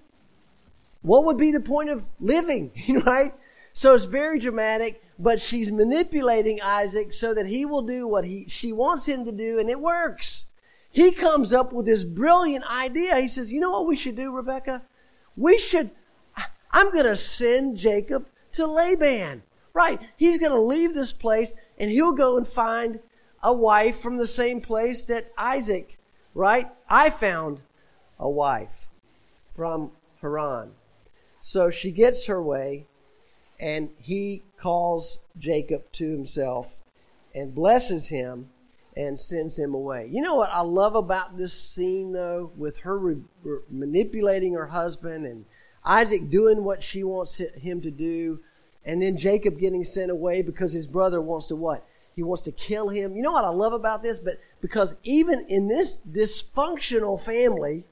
what 1.02 1.26
would 1.26 1.38
be 1.38 1.52
the 1.52 1.62
point 1.62 1.90
of 1.90 2.10
living, 2.20 2.72
right? 3.06 3.34
So 3.72 3.94
it's 3.94 4.06
very 4.06 4.40
dramatic, 4.40 5.02
but 5.20 5.40
she's 5.40 5.72
manipulating 5.72 6.62
Isaac 6.62 7.14
so 7.14 7.34
that 7.34 7.46
he 7.46 7.66
will 7.66 7.84
do 7.84 8.08
what 8.08 8.26
he, 8.26 8.46
she 8.48 8.74
wants 8.74 9.06
him 9.06 9.24
to 9.26 9.32
do, 9.32 9.60
and 9.60 9.70
it 9.70 9.80
works. 9.80 10.48
He 10.90 11.12
comes 11.12 11.52
up 11.54 11.74
with 11.74 11.86
this 11.86 12.04
brilliant 12.04 12.66
idea. 12.66 13.20
He 13.20 13.28
says, 13.28 13.52
You 13.52 13.60
know 13.60 13.72
what 13.72 13.86
we 13.86 13.98
should 13.98 14.16
do, 14.16 14.32
Rebecca? 14.32 14.82
We 15.36 15.58
should, 15.58 15.92
I'm 16.76 16.92
going 16.92 17.06
to 17.06 17.16
send 17.16 17.78
Jacob 17.78 18.28
to 18.52 18.68
Laban. 18.68 19.44
Right. 19.74 20.00
He's 20.18 20.38
going 20.38 20.52
to 20.52 20.60
leave 20.60 20.94
this 20.94 21.14
place 21.14 21.56
and 21.78 21.90
he'll 21.90 22.12
go 22.12 22.36
and 22.36 22.46
find 22.46 23.00
a 23.42 23.54
wife 23.54 23.98
from 23.98 24.18
the 24.18 24.28
same 24.28 24.60
place 24.60 25.06
that 25.06 25.32
Isaac, 25.38 25.98
right? 26.34 26.68
I 26.90 27.10
found 27.12 27.62
a 28.20 28.30
wife 28.30 28.88
from 29.54 29.92
Haran. 30.22 30.72
So 31.40 31.70
she 31.70 31.92
gets 31.92 32.26
her 32.26 32.42
way, 32.42 32.88
and 33.60 33.90
he 34.00 34.42
calls 34.58 35.20
Jacob 35.38 35.92
to 35.94 36.12
himself 36.12 36.76
and 37.36 37.54
blesses 37.54 38.10
him 38.10 38.50
and 38.98 39.20
sends 39.20 39.60
him 39.60 39.74
away. 39.76 40.10
You 40.12 40.22
know 40.22 40.36
what 40.36 40.50
I 40.52 40.62
love 40.62 40.96
about 40.96 41.38
this 41.38 41.54
scene, 41.54 42.14
though, 42.14 42.52
with 42.58 42.80
her 42.80 42.98
re- 42.98 43.22
manipulating 43.70 44.54
her 44.54 44.68
husband 44.68 45.26
and 45.26 45.46
Isaac 45.86 46.30
doing 46.30 46.64
what 46.64 46.82
she 46.82 47.04
wants 47.04 47.38
him 47.38 47.82
to 47.82 47.92
do, 47.92 48.40
and 48.84 49.02
then 49.02 49.18
Jacob 49.18 49.60
getting 49.60 49.84
sent 49.84 50.12
away 50.12 50.42
because 50.42 50.74
his 50.74 50.88
brother 50.88 51.22
wants 51.22 51.48
to 51.48 51.56
what? 51.56 51.86
He 52.16 52.24
wants 52.24 52.44
to 52.44 52.52
kill 52.52 52.90
him. 52.90 53.16
You 53.16 53.22
know 53.22 53.32
what 53.32 53.46
I 53.46 53.50
love 53.50 53.74
about 53.74 54.02
this? 54.02 54.20
But 54.20 54.40
because 54.62 54.96
even 55.04 55.46
in 55.48 55.68
this 55.68 56.00
dysfunctional 56.10 57.20
family, 57.20 57.84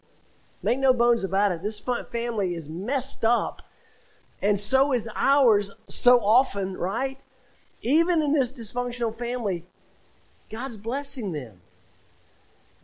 Make 0.63 0.79
no 0.79 0.93
bones 0.93 1.25
about 1.25 1.51
it. 1.51 1.61
This 1.61 1.79
family 1.79 2.55
is 2.55 2.69
messed 2.69 3.25
up. 3.25 3.61
And 4.41 4.57
so 4.57 4.93
is 4.93 5.09
ours 5.13 5.71
so 5.89 6.19
often, 6.19 6.77
right? 6.77 7.19
Even 7.81 8.21
in 8.21 8.31
this 8.31 8.53
dysfunctional 8.53 9.15
family, 9.15 9.65
God's 10.49 10.77
blessing 10.77 11.33
them. 11.33 11.59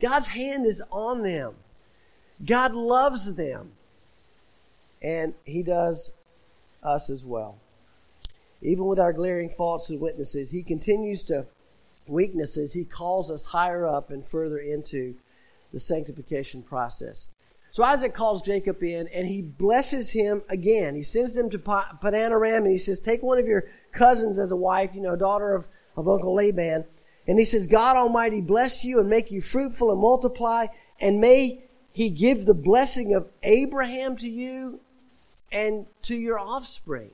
God's 0.01 0.27
hand 0.27 0.65
is 0.65 0.83
on 0.91 1.23
them. 1.23 1.55
God 2.45 2.73
loves 2.73 3.35
them. 3.35 3.71
And 5.01 5.33
He 5.45 5.63
does 5.63 6.11
us 6.83 7.09
as 7.09 7.25
well. 7.25 7.57
Even 8.61 8.85
with 8.85 8.99
our 8.99 9.13
glaring 9.13 9.49
faults 9.49 9.89
and 9.89 9.99
weaknesses, 9.99 10.51
He 10.51 10.63
continues 10.63 11.23
to 11.23 11.45
weaknesses, 12.07 12.73
He 12.73 12.83
calls 12.83 13.31
us 13.31 13.45
higher 13.45 13.87
up 13.87 14.09
and 14.11 14.25
further 14.25 14.57
into 14.57 15.15
the 15.71 15.79
sanctification 15.79 16.63
process. 16.63 17.29
So 17.71 17.83
Isaac 17.83 18.13
calls 18.13 18.41
Jacob 18.41 18.81
in 18.83 19.07
and 19.09 19.27
he 19.27 19.41
blesses 19.41 20.11
him 20.11 20.41
again. 20.49 20.95
He 20.95 21.03
sends 21.03 21.35
them 21.35 21.49
to 21.51 21.59
Padan 21.59 22.31
Aram 22.31 22.63
and 22.63 22.71
he 22.71 22.77
says, 22.77 22.99
Take 22.99 23.21
one 23.21 23.37
of 23.37 23.45
your 23.45 23.65
cousins 23.91 24.39
as 24.39 24.51
a 24.51 24.55
wife, 24.55 24.91
you 24.93 25.01
know, 25.01 25.15
daughter 25.15 25.53
of, 25.53 25.65
of 25.95 26.09
Uncle 26.09 26.33
Laban. 26.33 26.83
And 27.27 27.37
he 27.37 27.45
says, 27.45 27.67
God 27.67 27.95
Almighty 27.95 28.41
bless 28.41 28.83
you 28.83 28.99
and 28.99 29.07
make 29.07 29.29
you 29.29 29.39
fruitful 29.39 29.91
and 29.91 30.01
multiply, 30.01 30.65
and 30.99 31.21
may 31.21 31.63
he 31.91 32.09
give 32.09 32.45
the 32.45 32.55
blessing 32.55 33.13
of 33.13 33.27
Abraham 33.43 34.17
to 34.17 34.27
you 34.27 34.79
and 35.51 35.85
to 36.03 36.15
your 36.15 36.39
offspring. 36.39 37.11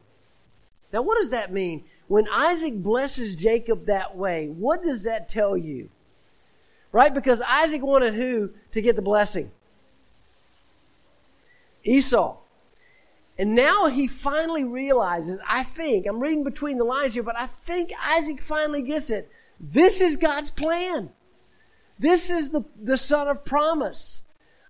Now, 0.91 1.01
what 1.01 1.19
does 1.19 1.31
that 1.31 1.51
mean? 1.51 1.83
When 2.07 2.27
Isaac 2.31 2.81
blesses 2.81 3.35
Jacob 3.35 3.85
that 3.85 4.15
way, 4.15 4.47
what 4.47 4.83
does 4.83 5.03
that 5.03 5.27
tell 5.27 5.57
you? 5.57 5.89
Right? 6.91 7.13
Because 7.13 7.41
Isaac 7.41 7.81
wanted 7.81 8.13
who 8.13 8.51
to 8.71 8.81
get 8.81 8.95
the 8.95 9.01
blessing? 9.01 9.51
Esau. 11.83 12.37
And 13.37 13.53
now 13.53 13.87
he 13.87 14.07
finally 14.07 14.63
realizes, 14.63 15.39
I 15.47 15.63
think, 15.63 16.07
I'm 16.07 16.19
reading 16.19 16.43
between 16.43 16.77
the 16.77 16.85
lines 16.85 17.13
here, 17.15 17.23
but 17.23 17.37
I 17.37 17.47
think 17.47 17.91
Isaac 18.01 18.41
finally 18.41 18.81
gets 18.81 19.09
it. 19.09 19.29
This 19.59 19.99
is 19.99 20.15
God's 20.15 20.51
plan. 20.51 21.09
This 21.99 22.29
is 22.29 22.49
the, 22.49 22.63
the 22.81 22.97
son 22.97 23.27
of 23.27 23.43
promise. 23.43 24.21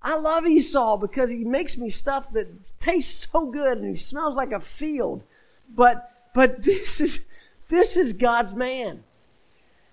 I 0.05 0.17
love 0.17 0.45
Esau 0.45 0.97
because 0.97 1.31
he 1.31 1.43
makes 1.43 1.77
me 1.77 1.89
stuff 1.89 2.31
that 2.33 2.47
tastes 2.79 3.27
so 3.31 3.47
good 3.47 3.79
and 3.79 3.87
he 3.87 3.95
smells 3.95 4.35
like 4.35 4.51
a 4.51 4.59
field. 4.59 5.23
But 5.67 6.11
but 6.35 6.61
this 6.63 7.01
is 7.01 7.25
this 7.69 7.97
is 7.97 8.13
God's 8.13 8.53
man. 8.53 9.03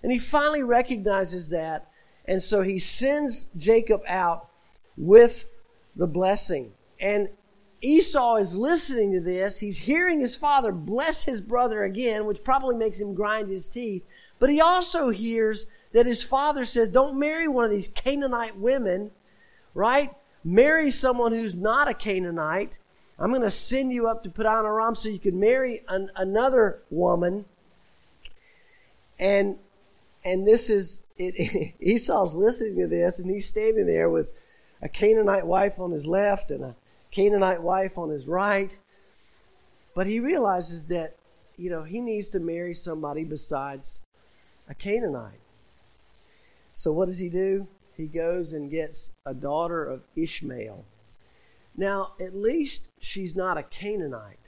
And 0.03 0.11
he 0.11 0.19
finally 0.19 0.61
recognizes 0.61 1.49
that. 1.49 1.89
And 2.25 2.43
so 2.43 2.61
he 2.61 2.77
sends 2.77 3.47
Jacob 3.57 4.03
out 4.07 4.49
with 4.97 5.47
the 5.95 6.05
blessing. 6.05 6.73
And 6.99 7.29
Esau 7.81 8.35
is 8.35 8.55
listening 8.55 9.13
to 9.13 9.19
this. 9.19 9.59
He's 9.59 9.79
hearing 9.79 10.19
his 10.19 10.35
father 10.35 10.71
bless 10.71 11.23
his 11.23 11.41
brother 11.41 11.83
again, 11.83 12.25
which 12.25 12.43
probably 12.43 12.75
makes 12.75 13.01
him 13.01 13.15
grind 13.15 13.49
his 13.49 13.67
teeth. 13.67 14.03
But 14.37 14.51
he 14.51 14.61
also 14.61 15.09
hears 15.09 15.65
that 15.91 16.05
his 16.05 16.21
father 16.21 16.65
says, 16.65 16.89
Don't 16.89 17.17
marry 17.17 17.47
one 17.47 17.65
of 17.65 17.71
these 17.71 17.87
Canaanite 17.87 18.57
women, 18.57 19.11
right? 19.73 20.11
Marry 20.43 20.91
someone 20.91 21.33
who's 21.33 21.55
not 21.55 21.87
a 21.87 21.93
Canaanite. 21.93 22.77
I'm 23.17 23.29
going 23.29 23.41
to 23.41 23.51
send 23.51 23.93
you 23.93 24.07
up 24.07 24.23
to 24.23 24.29
Padan 24.29 24.65
Aram 24.65 24.95
so 24.95 25.09
you 25.09 25.19
can 25.19 25.39
marry 25.39 25.83
an, 25.87 26.09
another 26.15 26.81
woman. 26.89 27.45
And 29.19 29.57
and 30.25 30.47
this 30.47 30.69
is 30.69 31.01
it, 31.17 31.73
Esau's 31.79 32.35
listening 32.35 32.77
to 32.77 32.87
this, 32.87 33.19
and 33.19 33.29
he's 33.29 33.45
standing 33.45 33.85
there 33.85 34.09
with 34.09 34.29
a 34.81 34.89
Canaanite 34.89 35.45
wife 35.45 35.79
on 35.79 35.91
his 35.91 36.07
left 36.07 36.51
and 36.51 36.63
a 36.63 36.75
Canaanite 37.11 37.61
wife 37.61 37.97
on 37.97 38.09
his 38.09 38.27
right. 38.27 38.71
But 39.95 40.07
he 40.07 40.19
realizes 40.19 40.87
that, 40.87 41.15
you 41.57 41.69
know, 41.69 41.83
he 41.83 42.01
needs 42.01 42.29
to 42.29 42.39
marry 42.39 42.73
somebody 42.73 43.23
besides 43.23 44.01
a 44.67 44.73
Canaanite. 44.73 45.39
So 46.73 46.91
what 46.91 47.05
does 47.05 47.19
he 47.19 47.29
do? 47.29 47.67
He 47.95 48.07
goes 48.07 48.53
and 48.53 48.71
gets 48.71 49.11
a 49.25 49.33
daughter 49.33 49.85
of 49.85 50.01
Ishmael. 50.15 50.85
Now, 51.75 52.13
at 52.19 52.35
least 52.35 52.89
she's 52.99 53.35
not 53.35 53.57
a 53.57 53.63
Canaanite. 53.63 54.39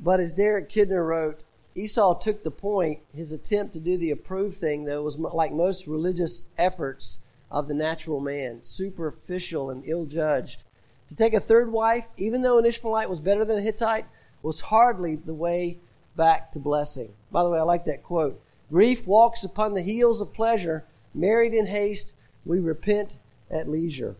But 0.00 0.20
as 0.20 0.32
Derek 0.32 0.70
Kidner 0.70 1.06
wrote, 1.06 1.44
Esau 1.74 2.18
took 2.18 2.42
the 2.42 2.50
point, 2.50 3.00
his 3.14 3.32
attempt 3.32 3.72
to 3.74 3.80
do 3.80 3.96
the 3.96 4.10
approved 4.10 4.56
thing, 4.56 4.84
though, 4.84 5.02
was 5.02 5.16
like 5.16 5.52
most 5.52 5.86
religious 5.86 6.46
efforts 6.56 7.20
of 7.50 7.68
the 7.68 7.74
natural 7.74 8.20
man, 8.20 8.60
superficial 8.62 9.70
and 9.70 9.84
ill 9.86 10.04
judged. 10.04 10.64
To 11.08 11.14
take 11.14 11.34
a 11.34 11.40
third 11.40 11.72
wife, 11.72 12.08
even 12.16 12.42
though 12.42 12.58
an 12.58 12.66
Ishmaelite 12.66 13.08
was 13.08 13.20
better 13.20 13.44
than 13.44 13.58
a 13.58 13.62
Hittite, 13.62 14.06
was 14.42 14.60
hardly 14.60 15.16
the 15.16 15.34
way 15.34 15.78
back 16.16 16.52
to 16.52 16.58
blessing. 16.58 17.12
By 17.30 17.42
the 17.42 17.48
way, 17.48 17.58
I 17.58 17.62
like 17.62 17.84
that 17.86 18.02
quote. 18.02 18.40
Grief 18.70 19.06
walks 19.06 19.44
upon 19.44 19.74
the 19.74 19.82
heels 19.82 20.20
of 20.20 20.34
pleasure. 20.34 20.84
Married 21.14 21.54
in 21.54 21.66
haste, 21.66 22.12
we 22.48 22.58
repent 22.58 23.18
at 23.50 23.68
leisure. 23.68 24.16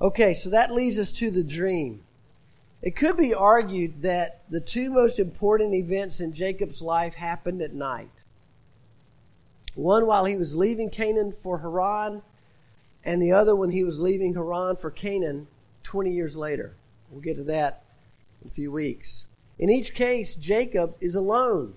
Okay, 0.00 0.32
so 0.32 0.48
that 0.48 0.72
leads 0.72 0.98
us 0.98 1.12
to 1.12 1.30
the 1.30 1.44
dream. 1.44 2.02
It 2.82 2.96
could 2.96 3.18
be 3.18 3.34
argued 3.34 4.00
that 4.00 4.40
the 4.48 4.60
two 4.60 4.90
most 4.90 5.18
important 5.18 5.74
events 5.74 6.18
in 6.18 6.32
Jacob's 6.32 6.80
life 6.80 7.14
happened 7.14 7.60
at 7.60 7.74
night. 7.74 8.10
One 9.74 10.06
while 10.06 10.24
he 10.24 10.36
was 10.36 10.56
leaving 10.56 10.88
Canaan 10.88 11.32
for 11.32 11.58
Haran, 11.58 12.22
and 13.04 13.20
the 13.20 13.32
other 13.32 13.54
when 13.54 13.70
he 13.70 13.84
was 13.84 14.00
leaving 14.00 14.34
Haran 14.34 14.76
for 14.76 14.90
Canaan 14.90 15.46
20 15.82 16.10
years 16.10 16.36
later. 16.36 16.74
We'll 17.10 17.20
get 17.20 17.36
to 17.36 17.44
that 17.44 17.84
in 18.42 18.48
a 18.48 18.52
few 18.52 18.72
weeks. 18.72 19.26
In 19.58 19.68
each 19.68 19.94
case, 19.94 20.34
Jacob 20.34 20.96
is 21.02 21.14
alone. 21.14 21.74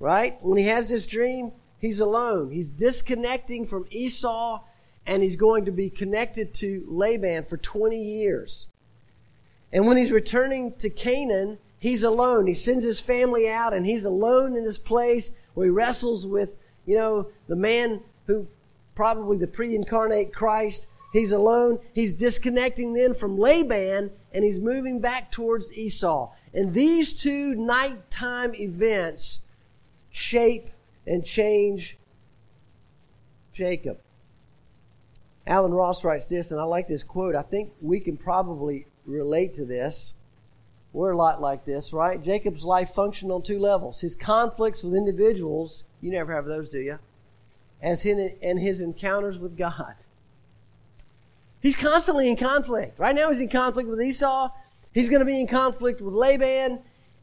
Right? 0.00 0.42
When 0.42 0.56
he 0.56 0.64
has 0.64 0.88
this 0.88 1.06
dream, 1.06 1.52
he's 1.80 2.00
alone. 2.00 2.50
He's 2.50 2.70
disconnecting 2.70 3.66
from 3.66 3.86
Esau 3.90 4.62
and 5.06 5.22
he's 5.22 5.36
going 5.36 5.64
to 5.64 5.72
be 5.72 5.88
connected 5.88 6.52
to 6.54 6.84
Laban 6.86 7.44
for 7.44 7.56
20 7.56 8.00
years. 8.00 8.68
And 9.72 9.86
when 9.86 9.96
he's 9.96 10.12
returning 10.12 10.74
to 10.78 10.90
Canaan, 10.90 11.58
he's 11.78 12.02
alone. 12.02 12.46
He 12.46 12.54
sends 12.54 12.84
his 12.84 13.00
family 13.00 13.48
out 13.48 13.72
and 13.72 13.86
he's 13.86 14.04
alone 14.04 14.56
in 14.56 14.64
this 14.64 14.78
place 14.78 15.32
where 15.54 15.66
he 15.66 15.70
wrestles 15.70 16.26
with, 16.26 16.54
you 16.86 16.96
know, 16.96 17.28
the 17.48 17.56
man 17.56 18.00
who 18.26 18.46
probably 18.94 19.36
the 19.36 19.46
pre 19.46 19.74
incarnate 19.74 20.34
Christ. 20.34 20.86
He's 21.12 21.32
alone. 21.32 21.78
He's 21.94 22.12
disconnecting 22.12 22.92
then 22.92 23.14
from 23.14 23.38
Laban 23.38 24.10
and 24.32 24.44
he's 24.44 24.60
moving 24.60 25.00
back 25.00 25.32
towards 25.32 25.72
Esau. 25.72 26.30
And 26.52 26.74
these 26.74 27.14
two 27.14 27.54
nighttime 27.54 28.54
events 28.54 29.40
shape 30.10 30.70
and 31.08 31.24
change 31.24 31.96
Jacob. 33.52 33.98
Allen 35.46 35.72
Ross 35.72 36.04
writes 36.04 36.26
this, 36.26 36.52
and 36.52 36.60
I 36.60 36.64
like 36.64 36.86
this 36.86 37.02
quote. 37.02 37.34
I 37.34 37.42
think 37.42 37.72
we 37.80 37.98
can 37.98 38.16
probably 38.16 38.86
relate 39.06 39.54
to 39.54 39.64
this. 39.64 40.14
We're 40.92 41.12
a 41.12 41.16
lot 41.16 41.40
like 41.40 41.64
this, 41.64 41.92
right? 41.92 42.22
Jacob's 42.22 42.64
life 42.64 42.90
functioned 42.90 43.32
on 43.32 43.42
two 43.42 43.58
levels 43.58 44.00
his 44.00 44.14
conflicts 44.14 44.82
with 44.82 44.94
individuals, 44.94 45.84
you 46.00 46.10
never 46.10 46.34
have 46.34 46.44
those, 46.44 46.68
do 46.68 46.78
you? 46.78 46.98
As 47.80 48.02
his, 48.02 48.32
and 48.42 48.58
his 48.58 48.80
encounters 48.80 49.38
with 49.38 49.56
God. 49.56 49.94
He's 51.60 51.76
constantly 51.76 52.28
in 52.28 52.36
conflict. 52.36 52.98
Right 52.98 53.14
now, 53.14 53.28
he's 53.28 53.40
in 53.40 53.48
conflict 53.48 53.88
with 53.88 54.00
Esau. 54.00 54.50
He's 54.92 55.08
going 55.08 55.20
to 55.20 55.26
be 55.26 55.40
in 55.40 55.46
conflict 55.46 56.00
with 56.00 56.14
Laban. 56.14 56.80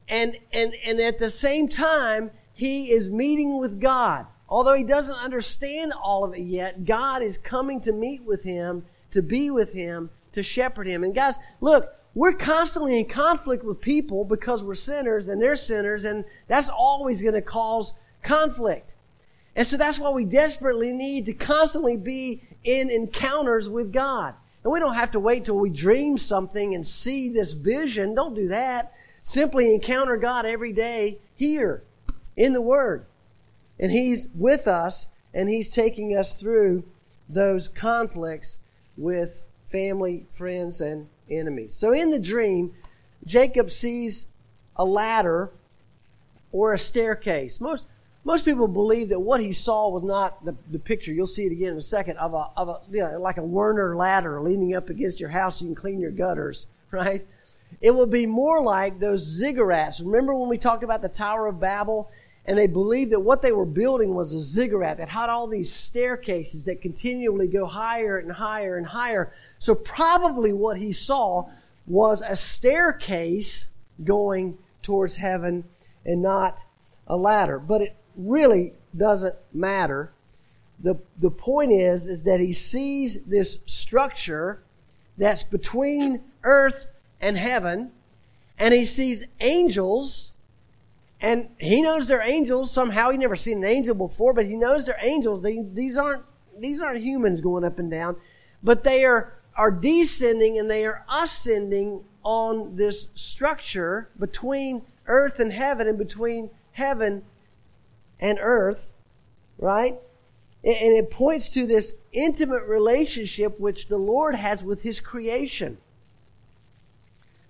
And, 0.08 0.38
and, 0.52 0.74
and 0.86 1.00
at 1.00 1.20
the 1.20 1.32
same 1.32 1.68
time, 1.70 2.32
he 2.56 2.92
is 2.92 3.10
meeting 3.10 3.60
with 3.60 3.80
God. 3.80 4.26
Although 4.48 4.76
he 4.76 4.84
doesn't 4.84 5.16
understand 5.16 5.94
all 5.94 6.24
of 6.24 6.34
it 6.34 6.42
yet, 6.42 6.86
God 6.86 7.22
is 7.22 7.38
coming 7.38 7.82
to 7.82 7.92
meet 7.92 8.24
with 8.24 8.44
him, 8.44 8.86
to 9.12 9.22
be 9.22 9.52
with 9.52 9.74
him, 9.74 10.10
to 10.32 10.42
shepherd 10.42 10.88
him. 10.88 11.04
And 11.04 11.14
guys, 11.14 11.38
look, 11.60 11.94
we're 12.14 12.34
constantly 12.34 12.98
in 12.98 13.06
conflict 13.06 13.64
with 13.64 13.82
people 13.82 14.24
because 14.24 14.64
we're 14.64 14.76
sinners 14.76 15.28
and 15.28 15.42
they're 15.42 15.58
sinners, 15.58 16.06
and 16.06 16.24
that's 16.48 16.70
always 16.70 17.22
going 17.22 17.34
to 17.34 17.42
cause 17.42 17.94
conflict. 18.24 18.94
And 19.56 19.68
so 19.68 19.76
that's 19.76 20.00
why 20.00 20.12
we 20.12 20.24
desperately 20.24 20.94
need 20.94 21.26
to 21.26 21.34
constantly 21.34 21.98
be 21.98 22.44
in 22.64 22.90
encounters 22.90 23.68
with 23.68 23.92
God. 23.92 24.34
And 24.64 24.72
we 24.72 24.80
don't 24.80 24.96
have 24.96 25.12
to 25.12 25.20
wait 25.20 25.46
till 25.46 25.58
we 25.58 25.70
dream 25.70 26.18
something 26.18 26.74
and 26.74 26.88
see 26.88 27.30
this 27.30 27.52
vision. 27.52 28.16
Don't 28.16 28.34
do 28.34 28.48
that. 28.48 28.94
Simply 29.24 29.74
encounter 29.74 30.18
God 30.18 30.46
every 30.46 30.72
day 30.72 31.20
here 31.36 31.84
in 32.36 32.54
the 32.54 32.62
Word. 32.62 33.06
And 33.80 33.92
He's 33.92 34.28
with 34.36 34.68
us 34.68 35.08
and 35.34 35.50
He's 35.50 35.72
taking 35.72 36.16
us 36.16 36.40
through 36.40 36.84
those 37.28 37.68
conflicts 37.68 38.60
with 38.98 39.44
family, 39.72 40.26
friends, 40.32 40.80
and 40.80 41.08
enemies. 41.30 41.76
So 41.76 41.92
in 41.92 42.12
the 42.12 42.20
dream, 42.20 42.74
Jacob 43.26 43.72
sees 43.72 44.28
a 44.76 44.86
ladder 44.86 45.52
or 46.52 46.74
a 46.74 46.80
staircase. 46.80 47.60
Most 47.60 47.86
most 48.24 48.44
people 48.44 48.68
believe 48.68 49.10
that 49.10 49.20
what 49.20 49.40
he 49.40 49.52
saw 49.52 49.88
was 49.88 50.02
not 50.02 50.44
the, 50.44 50.56
the 50.72 50.80
picture. 50.80 51.14
You'll 51.14 51.28
see 51.28 51.46
it 51.46 51.52
again 51.52 51.74
in 51.74 51.78
a 51.78 51.82
second 51.82 52.18
of 52.18 52.34
a 52.34 52.50
of 52.58 52.70
a 52.70 52.80
you 52.92 53.00
know, 53.00 53.20
like 53.20 53.38
a 53.38 53.44
Werner 53.44 53.96
ladder 53.96 54.42
leaning 54.42 54.76
up 54.76 54.90
against 54.90 55.20
your 55.20 55.30
house 55.30 55.60
so 55.60 55.66
you 55.66 55.70
can 55.70 55.76
clean 55.76 56.00
your 56.00 56.12
gutters, 56.12 56.66
right? 56.92 57.26
It 57.82 57.94
would 57.94 58.10
be 58.10 58.26
more 58.26 58.62
like 58.64 59.00
those 59.00 59.42
ziggurats. 59.42 60.04
Remember 60.04 60.34
when 60.34 60.50
we 60.50 60.58
talked 60.58 60.84
about 60.84 61.02
the 61.02 61.10
Tower 61.10 61.48
of 61.48 61.60
Babel 61.60 62.10
and 62.48 62.58
they 62.58 62.68
believed 62.68 63.12
that 63.12 63.20
what 63.20 63.42
they 63.42 63.52
were 63.52 63.66
building 63.66 64.14
was 64.14 64.34
a 64.34 64.42
ziggurat 64.42 64.98
that 64.98 65.10
had 65.10 65.30
all 65.30 65.48
these 65.48 65.72
staircases 65.72 66.66
that 66.66 66.82
continually 66.82 67.48
go 67.48 67.66
higher 67.66 68.20
and 68.20 68.32
higher 68.32 68.78
and 68.78 68.86
higher. 68.86 69.34
So, 69.58 69.74
probably 69.74 70.54
what 70.54 70.78
he 70.78 70.92
saw 70.92 71.50
was 71.88 72.22
a 72.22 72.36
staircase 72.36 73.70
going 74.04 74.58
towards 74.84 75.16
heaven 75.16 75.64
and 76.06 76.22
not 76.22 76.64
a 77.08 77.18
ladder. 77.18 77.58
But 77.58 77.82
it 77.82 77.96
really 78.16 78.74
doesn't 78.96 79.36
matter. 79.52 80.12
The, 80.80 80.96
the 81.20 81.32
point 81.32 81.72
is, 81.72 82.08
is 82.08 82.24
that 82.24 82.40
he 82.40 82.54
sees 82.54 83.24
this 83.24 83.60
structure 83.66 84.62
that's 85.18 85.44
between 85.44 86.22
earth 86.44 86.88
and 87.20 87.38
heaven, 87.38 87.92
and 88.60 88.74
he 88.74 88.86
sees 88.86 89.26
angels 89.40 90.34
and 91.22 91.50
he 91.58 91.82
knows 91.82 92.08
they're 92.08 92.22
angels. 92.22 92.72
Somehow 92.72 93.10
he 93.10 93.18
never 93.18 93.36
seen 93.36 93.60
an 93.60 93.70
angel 93.70 93.96
before, 93.96 94.34
but 94.34 94.46
he 94.46 94.56
knows 94.56 94.86
they're 94.86 94.98
angels. 95.02 95.42
They, 95.42 95.60
these 95.62 95.98
aren't 95.98 96.24
these 96.58 96.82
aren't 96.82 97.02
humans 97.02 97.42
going 97.42 97.64
up 97.64 97.80
and 97.80 97.92
down, 97.92 98.16
but 98.64 98.84
they 98.84 99.06
are 99.06 99.34
are 99.56 99.72
descending 99.72 100.58
and 100.58 100.70
they 100.70 100.86
are 100.86 101.06
ascending 101.10 102.04
on 102.24 102.76
this 102.76 103.08
structure 103.16 104.10
between 104.20 104.82
earth 105.08 105.40
and 105.40 105.54
heaven 105.54 105.88
and 105.88 105.98
between 105.98 106.50
heaven 106.72 107.24
and 108.20 108.38
earth, 108.42 108.88
right? 109.58 110.00
And 110.64 110.98
it 110.98 111.12
points 111.12 111.52
to 111.52 111.68
this 111.68 111.94
intimate 112.12 112.64
relationship 112.64 113.60
which 113.60 113.88
the 113.88 113.98
Lord 113.98 114.36
has 114.36 114.64
with 114.64 114.82
his 114.82 115.00
creation. 115.00 115.78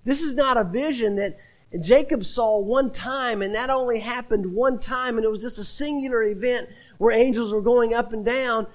This 0.04 0.20
is 0.20 0.34
not 0.34 0.56
a 0.56 0.64
vision 0.64 1.16
that 1.16 1.38
and 1.72 1.82
Jacob 1.82 2.24
saw 2.24 2.58
one 2.58 2.90
time, 2.90 3.42
and 3.42 3.54
that 3.54 3.70
only 3.70 3.98
happened 3.98 4.54
one 4.54 4.78
time, 4.78 5.16
and 5.16 5.24
it 5.24 5.30
was 5.30 5.40
just 5.40 5.58
a 5.58 5.64
singular 5.64 6.22
event 6.22 6.68
where 6.98 7.12
angels 7.12 7.52
were 7.52 7.60
going 7.60 7.92
up 7.92 8.12
and 8.12 8.24
down. 8.24 8.66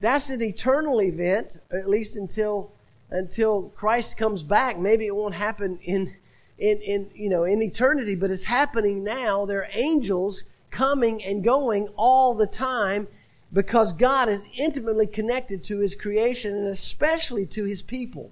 That's 0.00 0.30
an 0.30 0.42
eternal 0.42 1.00
event, 1.00 1.58
at 1.70 1.88
least 1.88 2.16
until 2.16 2.72
until 3.10 3.72
Christ 3.74 4.16
comes 4.16 4.42
back. 4.42 4.78
Maybe 4.78 5.06
it 5.06 5.14
won't 5.14 5.34
happen 5.34 5.78
in 5.82 6.14
in, 6.58 6.80
in 6.82 7.10
you 7.14 7.28
know 7.28 7.44
in 7.44 7.62
eternity, 7.62 8.14
but 8.14 8.30
it's 8.30 8.44
happening 8.44 9.02
now. 9.02 9.46
There 9.46 9.62
are 9.62 9.70
angels 9.72 10.44
coming 10.70 11.24
and 11.24 11.42
going 11.42 11.88
all 11.96 12.34
the 12.34 12.46
time 12.46 13.08
because 13.52 13.92
God 13.92 14.28
is 14.28 14.44
intimately 14.56 15.06
connected 15.06 15.64
to 15.64 15.78
his 15.78 15.94
creation 15.94 16.54
and 16.54 16.68
especially 16.68 17.46
to 17.46 17.64
his 17.64 17.82
people. 17.82 18.30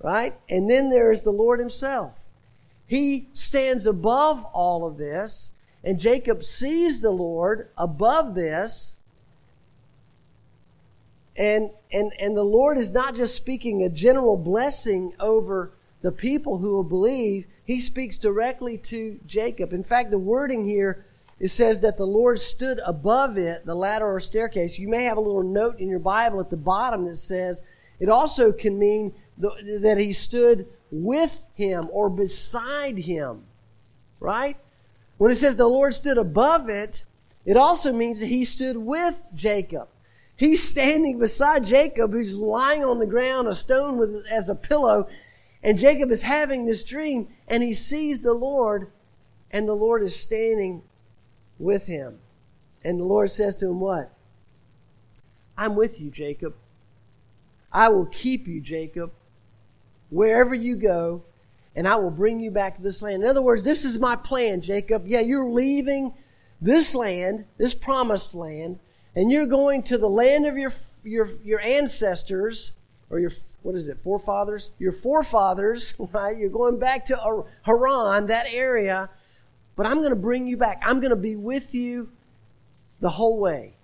Right? 0.00 0.38
And 0.48 0.70
then 0.70 0.90
there 0.90 1.10
is 1.10 1.22
the 1.22 1.32
Lord 1.32 1.58
Himself. 1.58 2.12
He 2.86 3.28
stands 3.34 3.86
above 3.86 4.44
all 4.46 4.86
of 4.86 4.96
this, 4.96 5.52
and 5.84 5.98
Jacob 5.98 6.44
sees 6.44 7.00
the 7.00 7.10
Lord 7.10 7.68
above 7.76 8.34
this. 8.34 8.96
And, 11.36 11.70
and, 11.92 12.12
and 12.18 12.36
the 12.36 12.44
Lord 12.44 12.78
is 12.78 12.90
not 12.90 13.14
just 13.14 13.36
speaking 13.36 13.82
a 13.82 13.88
general 13.88 14.36
blessing 14.36 15.14
over 15.20 15.72
the 16.00 16.12
people 16.12 16.58
who 16.58 16.72
will 16.72 16.84
believe, 16.84 17.46
He 17.64 17.80
speaks 17.80 18.18
directly 18.18 18.78
to 18.78 19.18
Jacob. 19.26 19.72
In 19.72 19.82
fact, 19.82 20.10
the 20.10 20.18
wording 20.18 20.64
here 20.64 21.04
it 21.40 21.48
says 21.48 21.80
that 21.82 21.96
the 21.96 22.06
Lord 22.06 22.40
stood 22.40 22.80
above 22.84 23.38
it, 23.38 23.64
the 23.64 23.74
ladder 23.74 24.06
or 24.06 24.18
staircase. 24.18 24.78
You 24.78 24.88
may 24.88 25.04
have 25.04 25.18
a 25.18 25.20
little 25.20 25.44
note 25.44 25.78
in 25.78 25.88
your 25.88 26.00
Bible 26.00 26.40
at 26.40 26.50
the 26.50 26.56
bottom 26.56 27.04
that 27.06 27.16
says 27.16 27.62
it 28.00 28.08
also 28.08 28.50
can 28.50 28.78
mean 28.78 29.14
that 29.38 29.96
he 29.98 30.12
stood 30.12 30.66
with 30.90 31.44
him 31.54 31.88
or 31.92 32.08
beside 32.08 32.98
him. 32.98 33.44
Right? 34.20 34.56
When 35.16 35.30
it 35.30 35.36
says 35.36 35.56
the 35.56 35.66
Lord 35.66 35.94
stood 35.94 36.18
above 36.18 36.68
it, 36.68 37.04
it 37.44 37.56
also 37.56 37.92
means 37.92 38.20
that 38.20 38.26
he 38.26 38.44
stood 38.44 38.76
with 38.76 39.24
Jacob. 39.34 39.88
He's 40.36 40.62
standing 40.62 41.18
beside 41.18 41.64
Jacob, 41.64 42.12
who's 42.12 42.34
lying 42.34 42.84
on 42.84 42.98
the 42.98 43.06
ground, 43.06 43.48
a 43.48 43.54
stone 43.54 43.96
with, 43.96 44.24
as 44.30 44.48
a 44.48 44.54
pillow, 44.54 45.08
and 45.62 45.78
Jacob 45.78 46.12
is 46.12 46.22
having 46.22 46.66
this 46.66 46.84
dream, 46.84 47.28
and 47.48 47.62
he 47.62 47.74
sees 47.74 48.20
the 48.20 48.34
Lord, 48.34 48.92
and 49.50 49.66
the 49.66 49.74
Lord 49.74 50.02
is 50.04 50.14
standing 50.14 50.82
with 51.58 51.86
him. 51.86 52.18
And 52.84 53.00
the 53.00 53.04
Lord 53.04 53.32
says 53.32 53.56
to 53.56 53.66
him, 53.66 53.80
What? 53.80 54.12
I'm 55.56 55.74
with 55.74 56.00
you, 56.00 56.10
Jacob. 56.10 56.54
I 57.72 57.88
will 57.88 58.06
keep 58.06 58.46
you, 58.46 58.60
Jacob 58.60 59.10
wherever 60.10 60.54
you 60.54 60.76
go, 60.76 61.22
and 61.74 61.86
I 61.86 61.96
will 61.96 62.10
bring 62.10 62.40
you 62.40 62.50
back 62.50 62.76
to 62.76 62.82
this 62.82 63.02
land. 63.02 63.22
In 63.22 63.28
other 63.28 63.42
words, 63.42 63.64
this 63.64 63.84
is 63.84 63.98
my 63.98 64.16
plan, 64.16 64.60
Jacob. 64.60 65.06
Yeah, 65.06 65.20
you're 65.20 65.48
leaving 65.48 66.14
this 66.60 66.94
land, 66.94 67.44
this 67.56 67.74
promised 67.74 68.34
land, 68.34 68.78
and 69.14 69.30
you're 69.30 69.46
going 69.46 69.82
to 69.84 69.98
the 69.98 70.08
land 70.08 70.46
of 70.46 70.56
your 70.56 70.72
your 71.04 71.28
your 71.44 71.60
ancestors 71.60 72.72
or 73.10 73.18
your 73.18 73.30
what 73.62 73.74
is 73.74 73.88
it, 73.88 73.98
forefathers? 73.98 74.70
Your 74.78 74.92
forefathers, 74.92 75.94
right? 76.12 76.36
You're 76.36 76.50
going 76.50 76.78
back 76.78 77.06
to 77.06 77.44
Haran, 77.62 78.26
that 78.26 78.46
area, 78.50 79.08
but 79.76 79.86
I'm 79.86 79.98
going 79.98 80.10
to 80.10 80.16
bring 80.16 80.46
you 80.46 80.56
back. 80.56 80.80
I'm 80.84 81.00
going 81.00 81.10
to 81.10 81.16
be 81.16 81.36
with 81.36 81.74
you 81.74 82.10
the 83.00 83.10
whole 83.10 83.38
way. 83.38 83.74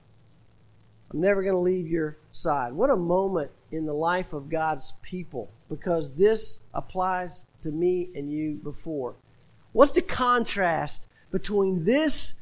I'm 1.12 1.20
never 1.20 1.42
going 1.42 1.54
to 1.54 1.60
leave 1.60 1.86
your 1.86 2.16
side. 2.32 2.72
What 2.72 2.90
a 2.90 2.96
moment 2.96 3.52
in 3.70 3.86
the 3.86 3.92
life 3.92 4.32
of 4.32 4.48
God's 4.48 4.94
people 5.02 5.50
because 5.68 6.12
this 6.14 6.60
applies 6.72 7.44
to 7.62 7.70
me 7.70 8.10
and 8.14 8.30
you 8.30 8.60
before. 8.62 9.14
What's 9.72 9.92
the 9.92 10.02
contrast 10.02 11.06
between 11.30 11.84
this, 11.84 12.34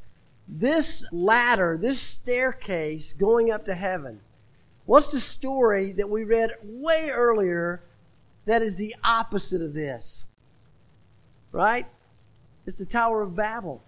this 0.46 1.06
ladder, 1.12 1.78
this 1.80 2.00
staircase 2.00 3.12
going 3.12 3.50
up 3.50 3.64
to 3.66 3.74
heaven? 3.74 4.20
What's 4.84 5.12
the 5.12 5.20
story 5.20 5.92
that 5.92 6.10
we 6.10 6.24
read 6.24 6.50
way 6.62 7.10
earlier 7.10 7.82
that 8.46 8.62
is 8.62 8.76
the 8.76 8.94
opposite 9.04 9.62
of 9.62 9.74
this. 9.74 10.26
Right? 11.52 11.86
It's 12.66 12.76
the 12.76 12.86
Tower 12.86 13.22
of 13.22 13.36
Babel. 13.36 13.82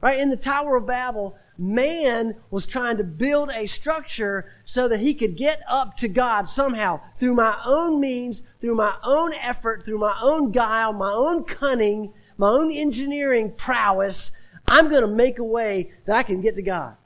Right? 0.00 0.18
In 0.18 0.30
the 0.30 0.36
Tower 0.36 0.76
of 0.76 0.86
Babel, 0.86 1.36
man 1.60 2.34
was 2.50 2.66
trying 2.66 2.96
to 2.96 3.04
build 3.04 3.50
a 3.50 3.66
structure 3.66 4.50
so 4.64 4.88
that 4.88 5.00
he 5.00 5.14
could 5.14 5.36
get 5.36 5.60
up 5.68 5.96
to 5.98 6.08
God 6.08 6.48
somehow 6.48 7.00
through 7.16 7.34
my 7.34 7.60
own 7.64 8.00
means, 8.00 8.42
through 8.60 8.74
my 8.74 8.94
own 9.04 9.34
effort, 9.34 9.84
through 9.84 9.98
my 9.98 10.18
own 10.22 10.50
guile, 10.50 10.92
my 10.92 11.12
own 11.12 11.44
cunning, 11.44 12.12
my 12.38 12.48
own 12.48 12.72
engineering 12.72 13.52
prowess. 13.56 14.32
I'm 14.68 14.88
going 14.88 15.02
to 15.02 15.08
make 15.08 15.38
a 15.38 15.44
way 15.44 15.92
that 16.06 16.16
I 16.16 16.22
can 16.22 16.40
get 16.40 16.56
to 16.56 16.62
God. 16.62 16.96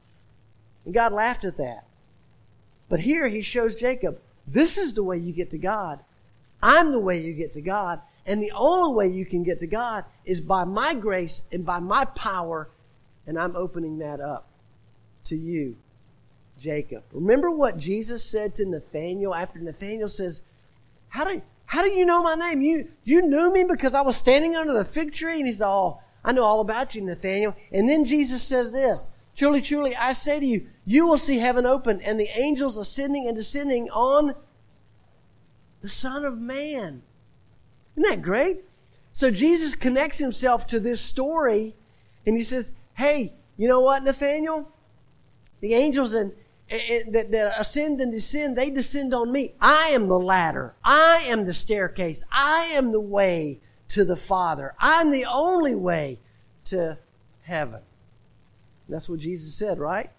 And 0.84 0.94
God 0.94 1.12
laughed 1.12 1.44
at 1.44 1.56
that. 1.56 1.86
But 2.88 3.00
here 3.00 3.28
he 3.28 3.40
shows 3.40 3.74
Jacob, 3.74 4.20
this 4.46 4.78
is 4.78 4.94
the 4.94 5.02
way 5.02 5.18
you 5.18 5.32
get 5.32 5.50
to 5.50 5.58
God. 5.58 5.98
I'm 6.62 6.92
the 6.92 7.00
way 7.00 7.20
you 7.20 7.32
get 7.32 7.54
to 7.54 7.60
God. 7.60 8.00
And 8.26 8.40
the 8.40 8.52
only 8.54 8.94
way 8.94 9.08
you 9.08 9.26
can 9.26 9.42
get 9.42 9.58
to 9.60 9.66
God 9.66 10.04
is 10.24 10.40
by 10.40 10.64
my 10.64 10.94
grace 10.94 11.42
and 11.50 11.66
by 11.66 11.80
my 11.80 12.04
power 12.04 12.70
and 13.26 13.38
I'm 13.38 13.56
opening 13.56 13.98
that 13.98 14.20
up 14.20 14.48
to 15.24 15.36
you, 15.36 15.76
Jacob. 16.58 17.04
Remember 17.12 17.50
what 17.50 17.78
Jesus 17.78 18.24
said 18.24 18.54
to 18.56 18.64
Nathanael 18.64 19.34
after 19.34 19.58
Nathanael 19.58 20.08
says, 20.08 20.42
How 21.08 21.24
do, 21.24 21.42
how 21.66 21.82
do 21.82 21.90
you 21.90 22.04
know 22.04 22.22
my 22.22 22.34
name? 22.34 22.60
You, 22.60 22.88
you 23.04 23.22
knew 23.22 23.52
me 23.52 23.64
because 23.64 23.94
I 23.94 24.02
was 24.02 24.16
standing 24.16 24.54
under 24.54 24.72
the 24.72 24.84
fig 24.84 25.12
tree? 25.12 25.38
And 25.38 25.46
he 25.46 25.52
said, 25.52 25.66
Oh, 25.66 26.00
I 26.24 26.32
know 26.32 26.44
all 26.44 26.60
about 26.60 26.94
you, 26.94 27.02
Nathanael. 27.02 27.56
And 27.72 27.88
then 27.88 28.04
Jesus 28.04 28.42
says 28.42 28.72
this 28.72 29.10
Truly, 29.36 29.60
truly, 29.60 29.96
I 29.96 30.12
say 30.12 30.38
to 30.38 30.46
you, 30.46 30.66
you 30.84 31.06
will 31.06 31.18
see 31.18 31.38
heaven 31.38 31.66
open 31.66 32.00
and 32.00 32.20
the 32.20 32.28
angels 32.38 32.76
ascending 32.76 33.26
and 33.26 33.36
descending 33.36 33.90
on 33.90 34.34
the 35.80 35.88
Son 35.88 36.24
of 36.24 36.38
Man. 36.38 37.02
Isn't 37.96 38.08
that 38.08 38.22
great? 38.22 38.64
So 39.12 39.30
Jesus 39.30 39.74
connects 39.74 40.18
himself 40.18 40.66
to 40.68 40.80
this 40.80 41.00
story 41.00 41.74
and 42.26 42.36
he 42.36 42.42
says, 42.42 42.72
hey, 42.94 43.34
you 43.56 43.68
know 43.68 43.80
what, 43.80 44.02
Nathanael? 44.02 44.68
The 45.60 45.74
angels 45.74 46.14
and, 46.14 46.32
and, 46.68 47.14
that, 47.14 47.30
that 47.32 47.60
ascend 47.60 48.00
and 48.00 48.12
descend, 48.12 48.56
they 48.56 48.70
descend 48.70 49.14
on 49.14 49.30
me. 49.30 49.54
I 49.60 49.90
am 49.94 50.08
the 50.08 50.18
ladder. 50.18 50.74
I 50.84 51.24
am 51.28 51.46
the 51.46 51.54
staircase. 51.54 52.24
I 52.30 52.72
am 52.74 52.92
the 52.92 53.00
way 53.00 53.60
to 53.88 54.04
the 54.04 54.16
Father. 54.16 54.74
I'm 54.78 55.10
the 55.10 55.26
only 55.26 55.74
way 55.74 56.20
to 56.66 56.98
heaven. 57.42 57.80
That's 58.88 59.08
what 59.08 59.20
Jesus 59.20 59.54
said, 59.54 59.78
right? 59.78 60.10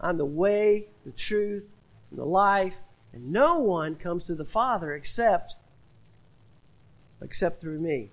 I'm 0.00 0.18
the 0.18 0.24
way, 0.24 0.88
the 1.04 1.12
truth, 1.12 1.70
and 2.10 2.18
the 2.18 2.24
life, 2.24 2.82
and 3.12 3.30
no 3.30 3.58
one 3.58 3.94
comes 3.96 4.24
to 4.24 4.34
the 4.34 4.44
Father 4.44 4.94
except 4.94 5.56
except 7.20 7.60
through 7.60 7.78
me. 7.78 8.10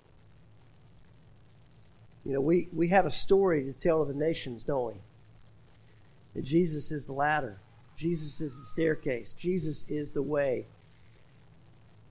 You 2.29 2.35
know, 2.35 2.41
we, 2.41 2.67
we 2.71 2.89
have 2.89 3.07
a 3.07 3.09
story 3.11 3.63
to 3.63 3.73
tell 3.73 4.05
to 4.05 4.13
the 4.13 4.17
nations, 4.17 4.63
don't 4.63 4.93
we? 4.93 5.01
That 6.35 6.43
Jesus 6.43 6.91
is 6.91 7.07
the 7.07 7.11
ladder, 7.11 7.59
Jesus 7.97 8.39
is 8.39 8.55
the 8.55 8.65
staircase, 8.65 9.33
Jesus 9.33 9.83
is 9.89 10.11
the 10.11 10.21
way. 10.21 10.67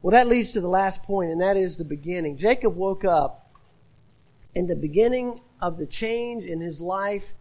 Well, 0.02 0.10
that 0.10 0.26
leads 0.26 0.52
to 0.54 0.60
the 0.60 0.66
last 0.66 1.04
point, 1.04 1.30
and 1.30 1.40
that 1.40 1.56
is 1.56 1.76
the 1.76 1.84
beginning. 1.84 2.36
Jacob 2.36 2.74
woke 2.74 3.04
up, 3.04 3.48
and 4.56 4.68
the 4.68 4.74
beginning 4.74 5.40
of 5.62 5.78
the 5.78 5.86
change 5.86 6.42
in 6.42 6.60
his 6.60 6.80
life 6.80 7.32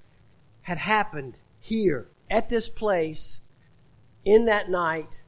had 0.61 0.77
happened 0.77 1.33
here, 1.59 2.05
at 2.29 2.47
this 2.47 2.69
place, 2.69 3.39
in 4.23 4.45
that 4.45 4.69
night, 4.69 5.23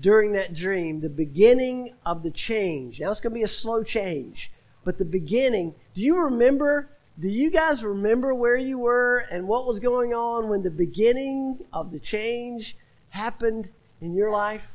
during 0.00 0.32
that 0.32 0.52
dream. 0.52 1.00
The 1.00 1.08
beginning 1.08 1.94
of 2.04 2.22
the 2.22 2.30
change. 2.30 3.00
Now, 3.00 3.10
it's 3.10 3.20
going 3.20 3.32
to 3.32 3.38
be 3.38 3.42
a 3.42 3.48
slow 3.48 3.82
change. 3.82 4.52
But 4.84 4.98
the 4.98 5.04
beginning, 5.04 5.74
do 5.94 6.00
you 6.00 6.16
remember? 6.16 6.90
Do 7.18 7.28
you 7.28 7.50
guys 7.50 7.82
remember 7.82 8.34
where 8.34 8.56
you 8.56 8.78
were 8.78 9.18
and 9.30 9.48
what 9.48 9.66
was 9.66 9.80
going 9.80 10.12
on 10.12 10.48
when 10.48 10.62
the 10.62 10.70
beginning 10.70 11.64
of 11.72 11.92
the 11.92 11.98
change 11.98 12.76
happened 13.10 13.68
in 14.00 14.14
your 14.14 14.30
life? 14.30 14.66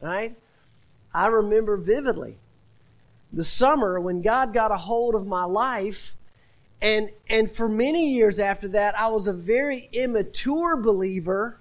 Right? 0.00 0.36
I 1.14 1.26
remember 1.26 1.76
vividly 1.76 2.38
the 3.32 3.44
summer 3.44 3.98
when 3.98 4.20
God 4.20 4.52
got 4.52 4.70
a 4.70 4.76
hold 4.76 5.14
of 5.14 5.26
my 5.26 5.44
life. 5.44 6.16
And, 6.80 7.10
and 7.28 7.50
for 7.50 7.68
many 7.68 8.14
years 8.14 8.38
after 8.38 8.68
that, 8.68 8.98
I 8.98 9.08
was 9.08 9.26
a 9.26 9.32
very 9.32 9.88
immature 9.92 10.76
believer. 10.76 11.60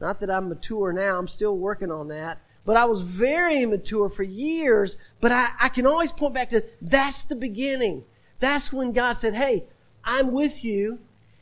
Not 0.00 0.20
that 0.20 0.30
I'm 0.30 0.48
mature 0.48 0.92
now, 0.92 1.18
I'm 1.18 1.28
still 1.28 1.56
working 1.56 1.90
on 1.90 2.08
that. 2.08 2.40
But 2.64 2.76
I 2.76 2.84
was 2.84 3.02
very 3.02 3.62
immature 3.62 4.08
for 4.08 4.22
years. 4.22 4.96
But 5.20 5.32
I, 5.32 5.48
I 5.60 5.68
can 5.68 5.86
always 5.86 6.12
point 6.12 6.34
back 6.34 6.50
to 6.50 6.64
that's 6.80 7.24
the 7.24 7.34
beginning. 7.34 8.04
That's 8.38 8.72
when 8.72 8.92
God 8.92 9.14
said, 9.14 9.34
Hey, 9.34 9.64
I'm 10.04 10.32
with 10.32 10.64
you, 10.64 10.98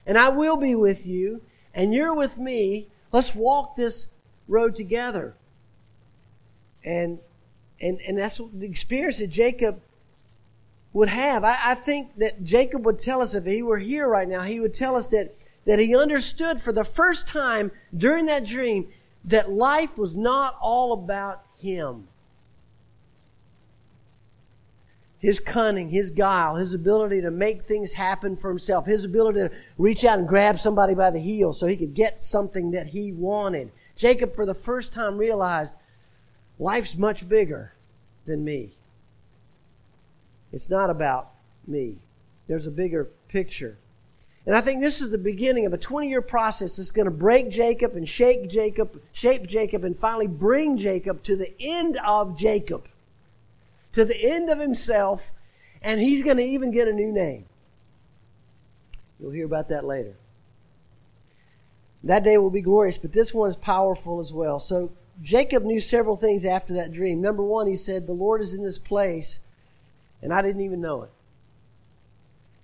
and 0.07 0.19
I 0.19 0.29
will 0.29 0.57
be 0.57 0.75
with 0.75 1.07
you, 1.07 1.43
and 1.75 1.95
you're 1.95 2.15
with 2.15 2.39
me. 2.39 2.89
Let's 3.13 3.35
walk 3.35 3.77
this 3.77 4.09
road 4.49 4.77
together. 4.77 5.35
And 6.85 7.19
and 7.81 8.01
and 8.07 8.19
that's 8.19 8.41
the 8.53 8.67
experience 8.67 9.19
that 9.19 9.29
Jacob 9.29 9.81
would 10.93 11.09
have. 11.09 11.45
I, 11.45 11.59
I 11.63 11.75
think 11.75 12.19
that 12.19 12.43
Jacob 12.43 12.85
would 12.85 12.99
tell 12.99 13.23
us 13.23 13.35
if 13.35 13.45
he 13.45 13.63
were 13.63 13.79
here 13.79 14.09
right 14.09 14.29
now, 14.29 14.43
he 14.43 14.61
would 14.61 14.75
tell 14.75 14.97
us 14.97 15.07
that 15.09 15.35
that 15.67 15.79
he 15.79 15.95
understood 15.95 16.61
for 16.61 16.73
the 16.73 16.85
first 16.85 17.29
time 17.29 17.71
during 17.97 18.27
that 18.27 18.45
dream 18.45 18.89
that 19.25 19.51
life 19.51 19.99
was 19.99 20.17
not 20.17 20.57
all 20.61 20.93
about 20.93 21.45
him. 21.59 22.09
His 25.19 25.39
cunning, 25.39 25.91
his 25.91 26.11
guile, 26.11 26.57
his 26.57 26.73
ability 26.73 27.21
to 27.21 27.31
make 27.31 27.63
things 27.63 27.93
happen 27.93 28.37
for 28.37 28.49
himself, 28.49 28.87
his 28.87 29.05
ability 29.05 29.41
to 29.41 29.51
reach 29.77 30.03
out 30.05 30.19
and 30.19 30.27
grab 30.27 30.59
somebody 30.59 30.95
by 30.95 31.11
the 31.11 31.19
heel 31.19 31.53
so 31.53 31.67
he 31.67 31.77
could 31.77 31.93
get 31.93 32.23
something 32.23 32.71
that 32.71 32.89
he 32.89 33.13
wanted. 33.13 33.71
Jacob, 33.97 34.35
for 34.35 34.47
the 34.47 34.55
first 34.55 34.95
time, 34.95 35.19
realized 35.19 35.77
life's 36.59 36.97
much 36.97 37.29
bigger 37.29 37.75
than 38.25 38.43
me. 38.43 38.73
It's 40.53 40.71
not 40.71 40.89
about 40.89 41.33
me, 41.67 41.97
there's 42.49 42.67
a 42.67 42.71
bigger 42.71 43.11
picture. 43.29 43.77
And 44.47 44.57
I 44.57 44.61
think 44.61 44.81
this 44.81 45.01
is 45.01 45.11
the 45.11 45.19
beginning 45.19 45.67
of 45.67 45.73
a 45.73 45.79
20 45.79 46.09
year 46.09 46.23
process 46.23 46.77
that's 46.77 46.93
going 46.93 47.05
to 47.05 47.11
break 47.11 47.51
Jacob 47.51 47.95
and 47.95 48.09
shake 48.09 48.49
Jacob, 48.49 49.01
shape 49.13 49.47
Jacob, 49.47 49.85
and 49.85 49.97
finally 49.97 50.27
bring 50.27 50.77
Jacob 50.77 51.23
to 51.25 51.37
the 51.37 51.55
end 51.61 51.99
of 52.05 52.39
Jacob, 52.39 52.89
to 53.93 54.05
the 54.05 54.17
end 54.17 54.49
of 54.49 54.59
himself, 54.59 55.31
and 55.83 56.01
he's 56.01 56.23
going 56.23 56.39
to 56.39 56.43
even 56.43 56.71
get 56.71 56.89
a 56.89 56.93
new 56.93 57.13
name. 57.13 57.45
You'll 59.19 59.31
hear 59.31 59.45
about 59.45 59.69
that 59.69 59.85
later. 59.85 60.15
That 62.03 62.25
day 62.25 62.39
will 62.39 62.51
be 62.51 62.63
glorious, 62.63 62.97
but 62.97 63.13
this 63.13 63.35
one 63.35 63.51
is 63.51 63.57
powerful 63.57 64.21
as 64.21 64.33
well. 64.33 64.59
So 64.59 64.91
Jacob 65.23 65.65
knew 65.65 65.81
several 65.81 66.17
things 66.17 66.47
after 66.47 66.73
that 66.75 66.93
dream. 66.93 67.21
Number 67.21 67.43
one, 67.43 67.67
he 67.67 67.77
said, 67.77 68.07
The 68.07 68.13
Lord 68.13 68.41
is 68.41 68.55
in 68.55 68.63
this 68.63 68.79
place, 68.79 69.41
and 70.23 70.33
I 70.33 70.41
didn't 70.41 70.63
even 70.63 70.81
know 70.81 71.03
it. 71.03 71.11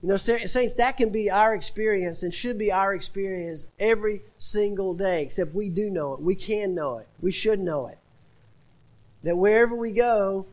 You 0.03 0.11
know, 0.11 0.17
saints, 0.17 0.75
that 0.75 0.97
can 0.97 1.09
be 1.09 1.31
our 1.31 1.55
experience 1.55 2.23
and 2.23 2.33
should 2.33 2.59
be 2.59 2.71
our 2.71 2.95
experience 2.95 3.67
every 3.81 4.23
single 4.39 4.95
day, 4.95 5.23
except 5.23 5.55
we 5.55 5.69
do 5.69 5.91
know 5.91 6.15
it. 6.15 6.21
We 6.21 6.35
can 6.35 6.75
know 6.75 6.99
it. 6.99 7.09
We 7.21 7.33
should 7.33 7.61
know 7.61 7.87
it. 7.87 7.99
That 9.23 9.37
wherever 9.37 9.75
we 9.75 9.93
go, 9.93 10.47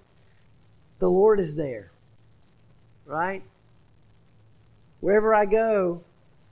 the 0.99 1.09
Lord 1.09 1.39
is 1.39 1.55
there. 1.55 1.91
Right? 3.05 3.43
Wherever 5.01 5.35
I 5.35 5.45
go, 5.45 6.01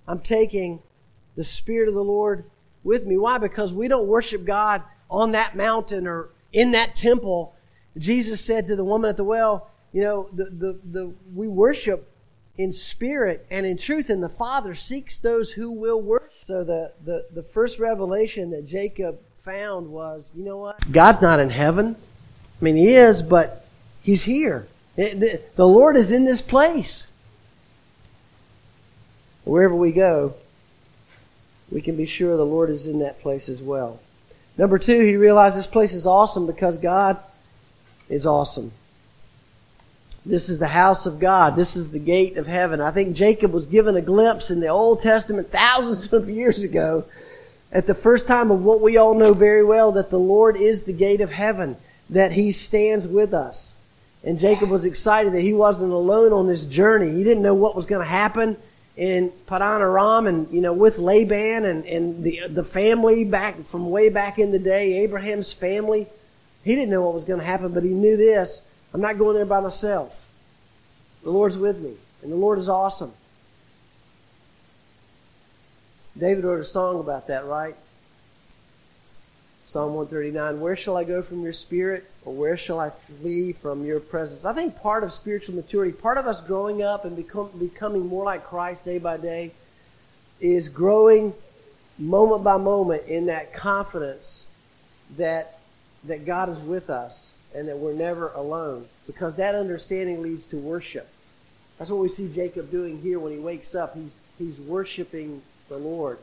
I'm 0.08 0.20
taking 0.20 0.82
the 1.38 1.44
Spirit 1.44 1.88
of 1.88 1.94
the 1.94 2.04
Lord 2.04 2.44
with 2.84 3.06
me. 3.06 3.18
Why? 3.18 3.38
Because 3.38 3.74
we 3.74 3.88
don't 3.88 4.08
worship 4.08 4.44
God 4.44 4.84
on 5.10 5.32
that 5.32 5.56
mountain 5.56 6.06
or 6.06 6.30
in 6.52 6.72
that 6.72 6.96
temple. 6.96 7.56
Jesus 7.98 8.42
said 8.42 8.68
to 8.68 8.76
the 8.76 8.84
woman 8.84 9.10
at 9.10 9.18
the 9.18 9.24
well, 9.24 9.70
you 9.94 10.02
know, 10.02 10.30
the, 10.34 10.46
the, 10.46 10.80
the, 10.92 11.14
we 11.34 11.48
worship 11.48 12.10
in 12.58 12.72
spirit 12.72 13.46
and 13.50 13.66
in 13.66 13.78
truth, 13.78 14.10
and 14.10 14.22
the 14.22 14.30
Father 14.30 14.76
seeks 14.76 15.20
those 15.20 15.52
who 15.52 15.72
will 15.72 16.02
worship. 16.02 16.32
So 16.42 16.64
the, 16.64 16.92
the, 17.04 17.26
the 17.34 17.44
first 17.44 17.80
revelation 17.80 18.52
that 18.52 18.66
Jacob 18.66 19.20
found 19.40 19.88
was, 19.90 20.32
you 20.36 20.44
know 20.44 20.58
what? 20.58 20.92
God's 20.92 21.22
not 21.22 21.40
in 21.40 21.50
heaven. 21.50 21.96
I 22.60 22.64
mean, 22.64 22.76
He 22.76 22.94
is, 22.94 23.22
but 23.22 23.66
He's 24.02 24.24
here. 24.24 24.68
It, 24.98 25.20
the, 25.20 25.42
the 25.56 25.68
Lord 25.68 25.96
is 25.96 26.12
in 26.12 26.26
this 26.26 26.42
place. 26.42 27.08
Wherever 29.44 29.76
we 29.76 29.92
go, 29.92 30.36
we 31.72 31.82
can 31.82 31.96
be 31.96 32.06
sure 32.06 32.38
the 32.38 32.46
Lord 32.46 32.70
is 32.70 32.86
in 32.86 33.00
that 33.00 33.22
place 33.22 33.50
as 33.50 33.62
well. 33.62 34.00
Number 34.58 34.78
two, 34.78 35.00
he 35.00 35.16
realized 35.16 35.58
this 35.58 35.66
place 35.66 35.94
is 35.94 36.06
awesome 36.06 36.46
because 36.46 36.78
God 36.78 37.18
is 38.10 38.26
awesome. 38.26 38.72
This 40.26 40.50
is 40.50 40.60
the 40.60 40.68
house 40.68 41.06
of 41.06 41.20
God. 41.20 41.56
This 41.56 41.76
is 41.76 41.92
the 41.92 42.00
gate 42.00 42.38
of 42.38 42.46
heaven. 42.46 42.80
I 42.80 42.92
think 42.92 43.16
Jacob 43.16 43.52
was 43.52 43.66
given 43.66 43.96
a 43.96 44.02
glimpse 44.02 44.52
in 44.52 44.60
the 44.60 44.68
Old 44.68 45.02
Testament 45.02 45.52
thousands 45.52 46.14
of 46.14 46.30
years 46.30 46.64
ago 46.64 47.06
at 47.72 47.88
the 47.88 47.96
first 47.96 48.28
time 48.28 48.52
of 48.52 48.64
what 48.64 48.82
we 48.82 48.98
all 48.98 49.16
know 49.16 49.34
very 49.34 49.64
well 49.64 49.92
that 49.94 50.10
the 50.10 50.20
Lord 50.20 50.58
is 50.58 50.84
the 50.84 50.94
gate 50.94 51.22
of 51.22 51.32
heaven. 51.32 51.78
that 52.12 52.34
he 52.34 52.52
stands 52.52 53.08
with 53.08 53.34
us. 53.34 53.76
And 54.24 54.38
Jacob 54.38 54.70
was 54.70 54.86
excited 54.86 55.34
that 55.34 55.42
he 55.42 55.54
wasn't 55.54 55.94
alone 55.94 56.32
on 56.32 56.46
this 56.46 56.66
journey. 56.66 57.10
He 57.10 57.24
didn't 57.24 57.42
know 57.42 57.56
what 57.56 57.76
was 57.76 57.88
going 57.88 58.02
to 58.02 58.08
happen 58.08 58.58
in 58.98 59.32
Padan 59.48 59.82
Aram 59.82 60.28
and, 60.28 60.52
you 60.52 60.62
know, 60.62 60.74
with 60.74 61.00
Laban 61.00 61.66
and, 61.66 61.86
and 61.86 62.24
the, 62.24 62.42
the 62.50 62.64
family 62.64 63.24
back 63.24 63.64
from 63.64 63.90
way 63.90 64.10
back 64.10 64.38
in 64.38 64.52
the 64.52 64.60
day, 64.60 65.02
Abraham's 65.02 65.54
family. 65.54 66.06
He 66.64 66.76
didn't 66.76 66.92
know 66.92 67.02
what 67.02 67.16
was 67.16 67.24
going 67.24 67.40
to 67.40 67.46
happen, 67.46 67.74
but 67.74 67.84
he 67.84 67.90
knew 67.90 68.18
this. 68.18 68.62
I'm 68.94 69.02
not 69.02 69.18
going 69.18 69.36
there 69.36 69.46
by 69.46 69.60
myself. 69.60 70.34
The 71.24 71.30
Lord's 71.30 71.58
with 71.58 71.80
me, 71.80 71.94
and 72.24 72.32
the 72.32 72.36
Lord 72.36 72.60
is 72.60 72.68
awesome. 72.68 73.14
David 76.18 76.44
wrote 76.44 76.60
a 76.60 76.66
song 76.66 77.00
about 77.00 77.28
that, 77.28 77.46
right? 77.46 77.76
Psalm 79.68 79.94
139 79.94 80.60
Where 80.60 80.76
shall 80.76 80.98
I 80.98 81.06
go 81.06 81.22
from 81.22 81.42
your 81.42 81.54
spirit, 81.54 82.10
or 82.26 82.34
where 82.34 82.58
shall 82.58 82.80
I 82.80 82.90
flee 82.90 83.54
from 83.54 83.86
your 83.86 84.02
presence? 84.02 84.44
I 84.44 84.54
think 84.54 84.76
part 84.76 85.04
of 85.04 85.14
spiritual 85.14 85.56
maturity, 85.56 85.94
part 85.94 86.18
of 86.18 86.28
us 86.28 86.42
growing 86.42 86.82
up 86.82 87.06
and 87.06 87.16
become, 87.16 87.50
becoming 87.58 88.08
more 88.08 88.26
like 88.26 88.44
Christ 88.44 88.84
day 88.84 88.98
by 88.98 89.16
day, 89.16 89.52
is 90.42 90.68
growing 90.68 91.34
moment 91.98 92.44
by 92.44 92.58
moment 92.58 93.04
in 93.08 93.28
that 93.28 93.54
confidence 93.54 94.48
that, 95.18 95.60
that 96.04 96.26
God 96.26 96.50
is 96.50 96.60
with 96.60 96.90
us 96.90 97.36
and 97.56 97.68
that 97.68 97.78
we're 97.78 97.94
never 97.94 98.30
alone. 98.30 98.88
Because 99.08 99.36
that 99.36 99.56
understanding 99.56 100.22
leads 100.22 100.48
to 100.48 100.58
worship. 100.58 101.08
That's 101.78 101.90
what 101.90 102.00
we 102.00 102.10
see 102.10 102.32
Jacob 102.34 102.70
doing 102.70 103.02
here 103.02 103.20
when 103.20 103.34
he 103.34 103.40
wakes 103.40 103.76
up. 103.76 103.96
He's, 103.96 104.18
he's 104.38 104.60
worshiping 104.60 105.42
the 105.68 105.78
Lord. 105.78 106.20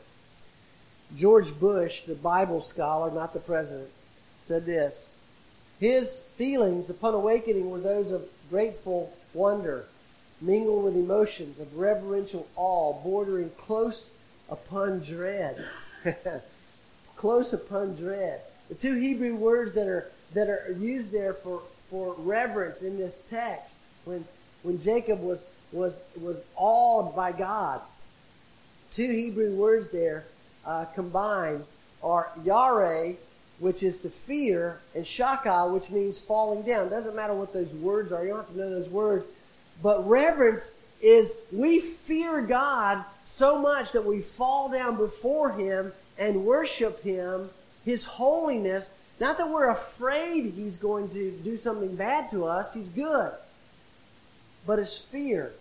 George 1.17 1.59
Bush, 1.59 2.01
the 2.07 2.15
Bible 2.15 2.61
scholar, 2.61 3.11
not 3.11 3.33
the 3.33 3.39
president, 3.39 3.89
said 4.43 4.65
this 4.65 5.13
His 5.79 6.19
feelings 6.35 6.89
upon 6.89 7.13
awakening 7.13 7.69
were 7.69 7.79
those 7.79 8.11
of 8.11 8.23
grateful 8.49 9.13
wonder, 9.33 9.85
mingled 10.39 10.85
with 10.85 10.95
emotions 10.95 11.59
of 11.59 11.75
reverential 11.75 12.47
awe, 12.55 12.93
bordering 13.03 13.51
close 13.57 14.11
upon 14.49 14.99
dread. 14.99 15.65
close 17.15 17.53
upon 17.53 17.95
dread. 17.95 18.41
The 18.69 18.75
two 18.75 18.95
Hebrew 18.95 19.35
words 19.35 19.73
that 19.73 19.87
are 19.87 20.11
that 20.33 20.49
are 20.49 20.75
used 20.77 21.11
there 21.11 21.33
for, 21.33 21.61
for 21.89 22.15
reverence 22.19 22.81
in 22.81 22.97
this 22.97 23.21
text, 23.29 23.79
when 24.05 24.25
when 24.63 24.81
Jacob 24.83 25.21
was 25.21 25.45
was 25.71 26.01
was 26.19 26.41
awed 26.55 27.15
by 27.15 27.31
God. 27.31 27.81
Two 28.91 29.11
Hebrew 29.11 29.55
words 29.55 29.89
there 29.89 30.25
uh, 30.65 30.85
combined 30.85 31.63
are 32.01 32.31
yare, 32.43 33.15
which 33.59 33.83
is 33.83 33.99
to 33.99 34.09
fear, 34.09 34.79
and 34.95 35.05
shaka, 35.05 35.67
which 35.67 35.89
means 35.89 36.19
falling 36.19 36.63
down. 36.63 36.89
Doesn't 36.89 37.15
matter 37.15 37.33
what 37.33 37.53
those 37.53 37.71
words 37.73 38.11
are. 38.11 38.23
You 38.23 38.29
don't 38.29 38.37
have 38.39 38.53
to 38.53 38.57
know 38.57 38.69
those 38.69 38.89
words. 38.89 39.25
But 39.81 40.07
reverence 40.07 40.79
is 41.01 41.33
we 41.51 41.79
fear 41.79 42.41
God 42.41 43.03
so 43.25 43.59
much 43.61 43.91
that 43.93 44.05
we 44.05 44.21
fall 44.21 44.69
down 44.69 44.97
before 44.97 45.51
Him 45.51 45.93
and 46.17 46.45
worship 46.45 47.01
Him, 47.03 47.49
His 47.85 48.05
holiness. 48.05 48.93
Not 49.19 49.37
that 49.37 49.49
we're 49.49 49.69
afraid 49.69 50.53
He's 50.53 50.77
going 50.77 51.09
to 51.09 51.31
do 51.31 51.57
something 51.57 51.95
bad 51.95 52.29
to 52.31 52.45
us, 52.45 52.73
He's 52.73 52.89
good. 52.89 53.31
But 54.65 54.79
it's 54.79 54.97
fear 54.97 55.51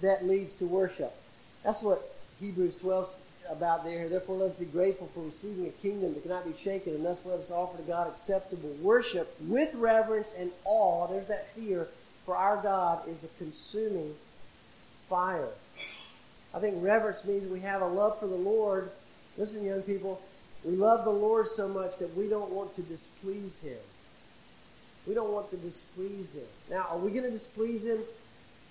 that 0.00 0.26
leads 0.26 0.56
to 0.56 0.66
worship. 0.66 1.14
That's 1.62 1.82
what 1.82 2.14
Hebrews 2.40 2.76
12 2.76 3.14
about 3.50 3.84
there. 3.84 4.08
Therefore, 4.08 4.36
let 4.36 4.50
us 4.50 4.56
be 4.56 4.64
grateful 4.64 5.06
for 5.08 5.20
receiving 5.20 5.66
a 5.66 5.70
kingdom 5.70 6.14
that 6.14 6.22
cannot 6.22 6.44
be 6.44 6.54
shaken, 6.62 6.94
and 6.94 7.04
thus 7.04 7.24
let 7.26 7.38
us 7.38 7.50
offer 7.50 7.76
to 7.76 7.82
God 7.84 8.06
acceptable 8.08 8.70
worship 8.80 9.34
with 9.40 9.74
reverence 9.74 10.32
and 10.38 10.50
awe. 10.64 11.06
There's 11.06 11.26
that 11.28 11.50
fear, 11.54 11.88
for 12.24 12.36
our 12.36 12.62
God 12.62 13.06
is 13.08 13.24
a 13.24 13.28
consuming 13.38 14.14
fire. 15.08 15.48
I 16.54 16.58
think 16.60 16.76
reverence 16.82 17.24
means 17.24 17.50
we 17.50 17.60
have 17.60 17.82
a 17.82 17.86
love 17.86 18.18
for 18.18 18.26
the 18.26 18.36
Lord. 18.36 18.90
Listen, 19.36 19.64
young 19.64 19.82
people, 19.82 20.22
we 20.64 20.76
love 20.76 21.04
the 21.04 21.10
Lord 21.10 21.48
so 21.48 21.68
much 21.68 21.98
that 21.98 22.16
we 22.16 22.26
don't 22.28 22.50
want 22.50 22.74
to 22.76 22.82
displease 22.82 23.60
Him. 23.60 23.78
We 25.06 25.14
don't 25.14 25.32
want 25.32 25.50
to 25.50 25.56
displease 25.58 26.34
Him. 26.34 26.46
Now, 26.70 26.86
are 26.90 26.98
we 26.98 27.10
going 27.10 27.24
to 27.24 27.30
displease 27.30 27.84
Him? 27.84 27.98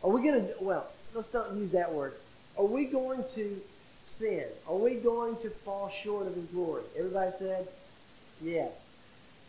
Are 0.04 0.10
we 0.10 0.22
going 0.24 0.48
to, 0.48 0.54
well, 0.60 0.88
let's 1.14 1.34
not 1.34 1.54
use 1.54 1.72
that 1.72 1.94
word. 1.94 2.14
Are 2.58 2.66
we 2.66 2.86
going 2.86 3.24
to 3.36 3.62
sin? 4.02 4.46
Are 4.68 4.76
we 4.76 4.96
going 4.96 5.38
to 5.38 5.50
fall 5.50 5.90
short 5.90 6.26
of 6.26 6.36
His 6.36 6.46
glory? 6.46 6.84
Everybody 6.98 7.32
said, 7.32 7.68
yes. 8.42 8.96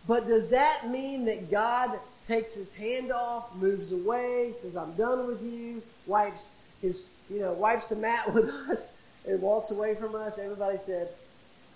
But 0.07 0.29
does 0.29 0.51
that 0.51 0.91
mean 0.91 1.25
that 1.25 1.51
God 1.51 1.99
takes 2.29 2.55
His 2.55 2.75
hand 2.75 3.11
off, 3.11 3.55
moves 3.57 3.91
away, 3.91 4.53
says, 4.53 4.77
I'm 4.77 4.93
done 4.95 5.27
with 5.27 5.43
you, 5.43 5.83
wipes 6.07 6.55
His, 6.83 7.07
you 7.31 7.41
know, 7.41 7.55
wipes 7.55 7.89
the 7.89 7.97
mat 7.97 8.33
with 8.35 8.51
us, 8.51 9.01
and 9.27 9.41
walks 9.41 9.71
away 9.71 9.95
from 9.95 10.15
us? 10.15 10.39
Everybody 10.39 10.77
said, 10.77 11.09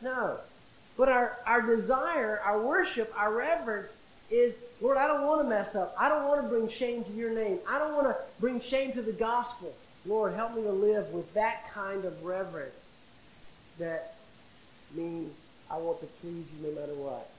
no. 0.03 0.39
But 0.99 1.09
our, 1.09 1.39
our 1.47 1.63
desire, 1.63 2.41
our 2.45 2.61
worship, 2.61 3.15
our 3.17 3.33
reverence 3.33 4.05
is, 4.31 4.59
Lord, 4.81 4.99
I 4.99 5.07
don't 5.07 5.25
want 5.25 5.41
to 5.43 5.49
mess 5.49 5.77
up. 5.77 5.95
I 5.99 6.09
don't 6.09 6.27
want 6.27 6.43
to 6.43 6.49
bring 6.49 6.69
shame 6.69 7.05
to 7.05 7.13
your 7.13 7.31
name. 7.31 7.61
I 7.67 7.79
don't 7.79 7.95
want 7.95 8.09
to 8.09 8.17
bring 8.41 8.61
shame 8.61 8.93
to 8.93 9.03
the 9.03 9.13
gospel. 9.13 9.73
Lord, 10.05 10.35
help 10.35 10.57
me 10.57 10.63
to 10.63 10.73
live 10.73 11.09
with 11.11 11.33
that 11.35 11.71
kind 11.73 12.05
of 12.05 12.25
reverence 12.25 13.07
that 13.79 14.17
means 14.95 15.55
I 15.71 15.77
want 15.77 16.01
to 16.01 16.07
please 16.21 16.49
you 16.57 16.69
no 16.69 16.81
matter 16.81 16.95
what. 16.95 17.31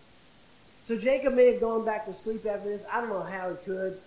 So 0.87 0.97
Jacob 0.97 1.33
may 1.33 1.51
have 1.51 1.61
gone 1.61 1.83
back 1.83 2.05
to 2.05 2.13
sleep 2.13 2.45
after 2.45 2.69
this. 2.69 2.83
I 2.91 3.01
don't 3.01 3.09
know 3.09 3.23
how 3.23 3.49
he 3.49 3.57
could. 3.65 3.99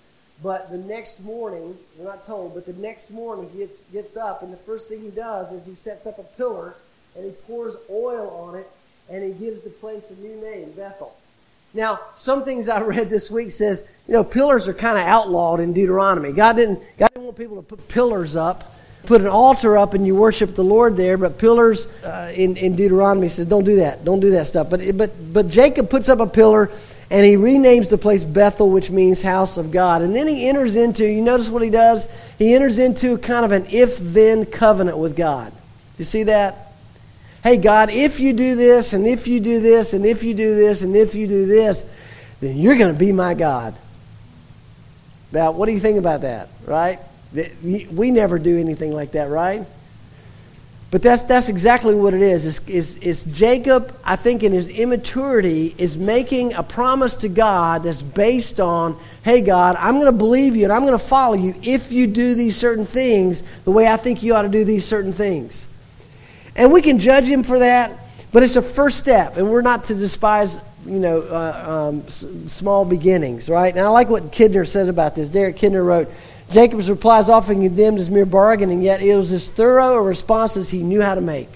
But 0.42 0.70
the 0.70 0.78
next 0.78 1.20
morning, 1.20 1.76
we're 1.96 2.06
not 2.06 2.26
told, 2.26 2.54
but 2.54 2.64
the 2.66 2.72
next 2.72 3.10
morning 3.10 3.48
he 3.52 3.58
gets, 3.58 3.84
gets 3.84 4.16
up, 4.16 4.42
and 4.42 4.52
the 4.52 4.56
first 4.56 4.88
thing 4.88 5.02
he 5.02 5.10
does 5.10 5.52
is 5.52 5.66
he 5.66 5.74
sets 5.74 6.06
up 6.06 6.18
a 6.18 6.24
pillar 6.24 6.74
and 7.14 7.24
he 7.26 7.30
pours 7.30 7.76
oil 7.90 8.30
on 8.30 8.56
it 8.56 8.68
and 9.12 9.22
he 9.22 9.30
gives 9.32 9.60
the 9.60 9.70
place 9.70 10.10
a 10.10 10.20
new 10.20 10.40
name, 10.40 10.72
Bethel. 10.72 11.14
Now, 11.74 12.00
some 12.16 12.44
things 12.44 12.68
I 12.68 12.80
read 12.80 13.10
this 13.10 13.30
week 13.30 13.50
says, 13.50 13.86
you 14.08 14.14
know, 14.14 14.24
pillars 14.24 14.66
are 14.68 14.74
kind 14.74 14.98
of 14.98 15.04
outlawed 15.04 15.60
in 15.60 15.72
Deuteronomy. 15.72 16.32
God 16.32 16.56
didn't, 16.56 16.80
God 16.98 17.10
didn't 17.14 17.26
want 17.26 17.36
people 17.36 17.56
to 17.56 17.62
put 17.62 17.86
pillars 17.88 18.36
up, 18.36 18.74
put 19.04 19.20
an 19.20 19.26
altar 19.26 19.76
up 19.76 19.94
and 19.94 20.06
you 20.06 20.14
worship 20.14 20.54
the 20.54 20.64
Lord 20.64 20.96
there, 20.96 21.18
but 21.18 21.38
pillars 21.38 21.86
uh, 22.04 22.32
in, 22.34 22.56
in 22.56 22.74
Deuteronomy 22.74 23.28
says, 23.28 23.46
don't 23.46 23.64
do 23.64 23.76
that. 23.76 24.04
Don't 24.04 24.20
do 24.20 24.30
that 24.30 24.46
stuff. 24.46 24.70
But, 24.70 24.96
but, 24.96 25.32
but 25.32 25.48
Jacob 25.48 25.90
puts 25.90 26.08
up 26.08 26.20
a 26.20 26.26
pillar 26.26 26.70
and 27.10 27.26
he 27.26 27.34
renames 27.34 27.90
the 27.90 27.98
place 27.98 28.24
Bethel, 28.24 28.70
which 28.70 28.90
means 28.90 29.20
house 29.20 29.58
of 29.58 29.70
God. 29.70 30.00
And 30.00 30.16
then 30.16 30.26
he 30.26 30.48
enters 30.48 30.76
into, 30.76 31.06
you 31.06 31.20
notice 31.20 31.50
what 31.50 31.62
he 31.62 31.68
does? 31.68 32.08
He 32.38 32.54
enters 32.54 32.78
into 32.78 33.18
kind 33.18 33.44
of 33.44 33.52
an 33.52 33.66
if 33.70 33.98
then 33.98 34.46
covenant 34.46 34.96
with 34.96 35.16
God. 35.16 35.52
You 35.98 36.06
see 36.06 36.22
that? 36.24 36.71
Hey, 37.42 37.56
God, 37.56 37.90
if 37.90 38.20
you 38.20 38.32
do 38.32 38.54
this, 38.56 38.92
and 38.92 39.06
if 39.06 39.26
you 39.26 39.40
do 39.40 39.60
this, 39.60 39.92
and 39.94 40.06
if 40.06 40.22
you 40.22 40.34
do 40.34 40.54
this, 40.54 40.82
and 40.82 40.94
if 40.94 41.14
you 41.14 41.26
do 41.26 41.46
this, 41.46 41.84
then 42.40 42.56
you're 42.56 42.76
going 42.76 42.92
to 42.92 42.98
be 42.98 43.12
my 43.12 43.34
God. 43.34 43.74
Now, 45.32 45.52
what 45.52 45.66
do 45.66 45.72
you 45.72 45.80
think 45.80 45.98
about 45.98 46.22
that, 46.22 46.48
right? 46.66 46.98
We 47.62 48.10
never 48.10 48.38
do 48.38 48.58
anything 48.58 48.92
like 48.92 49.12
that, 49.12 49.30
right? 49.30 49.66
But 50.92 51.00
that's, 51.00 51.22
that's 51.22 51.48
exactly 51.48 51.94
what 51.94 52.12
it 52.12 52.20
is. 52.20 52.44
It's, 52.44 52.60
it's, 52.68 52.96
it's 52.96 53.22
Jacob, 53.24 53.96
I 54.04 54.16
think, 54.16 54.42
in 54.42 54.52
his 54.52 54.68
immaturity, 54.68 55.74
is 55.78 55.96
making 55.96 56.52
a 56.52 56.62
promise 56.62 57.16
to 57.16 57.28
God 57.28 57.84
that's 57.84 58.02
based 58.02 58.60
on, 58.60 59.00
hey, 59.24 59.40
God, 59.40 59.76
I'm 59.80 59.94
going 59.94 60.04
to 60.04 60.12
believe 60.12 60.54
you 60.54 60.64
and 60.64 60.72
I'm 60.72 60.82
going 60.82 60.92
to 60.92 60.98
follow 60.98 61.34
you 61.34 61.54
if 61.62 61.92
you 61.92 62.06
do 62.06 62.34
these 62.34 62.58
certain 62.58 62.84
things 62.84 63.42
the 63.64 63.70
way 63.70 63.86
I 63.86 63.96
think 63.96 64.22
you 64.22 64.34
ought 64.34 64.42
to 64.42 64.50
do 64.50 64.66
these 64.66 64.84
certain 64.84 65.12
things. 65.12 65.66
And 66.54 66.72
we 66.72 66.82
can 66.82 66.98
judge 66.98 67.24
him 67.24 67.42
for 67.42 67.58
that, 67.60 67.92
but 68.32 68.42
it's 68.42 68.56
a 68.56 68.62
first 68.62 68.98
step, 68.98 69.36
and 69.36 69.50
we're 69.50 69.62
not 69.62 69.84
to 69.84 69.94
despise, 69.94 70.58
you 70.86 70.98
know, 70.98 71.20
uh, 71.22 71.90
um, 71.90 72.04
s- 72.06 72.26
small 72.46 72.84
beginnings, 72.84 73.48
right? 73.48 73.74
And 73.74 73.84
I 73.84 73.88
like 73.88 74.08
what 74.08 74.32
Kidner 74.32 74.66
says 74.66 74.88
about 74.88 75.14
this. 75.14 75.28
Derek 75.28 75.56
Kidner 75.56 75.84
wrote, 75.84 76.10
Jacob's 76.50 76.90
reply 76.90 77.18
is 77.18 77.30
often 77.30 77.62
condemned 77.62 77.98
as 77.98 78.10
mere 78.10 78.26
bargaining, 78.26 78.82
yet 78.82 79.02
it 79.02 79.16
was 79.16 79.32
as 79.32 79.48
thorough 79.48 79.94
a 79.94 80.02
response 80.02 80.56
as 80.56 80.68
he 80.68 80.82
knew 80.82 81.00
how 81.00 81.14
to 81.14 81.22
make. 81.22 81.48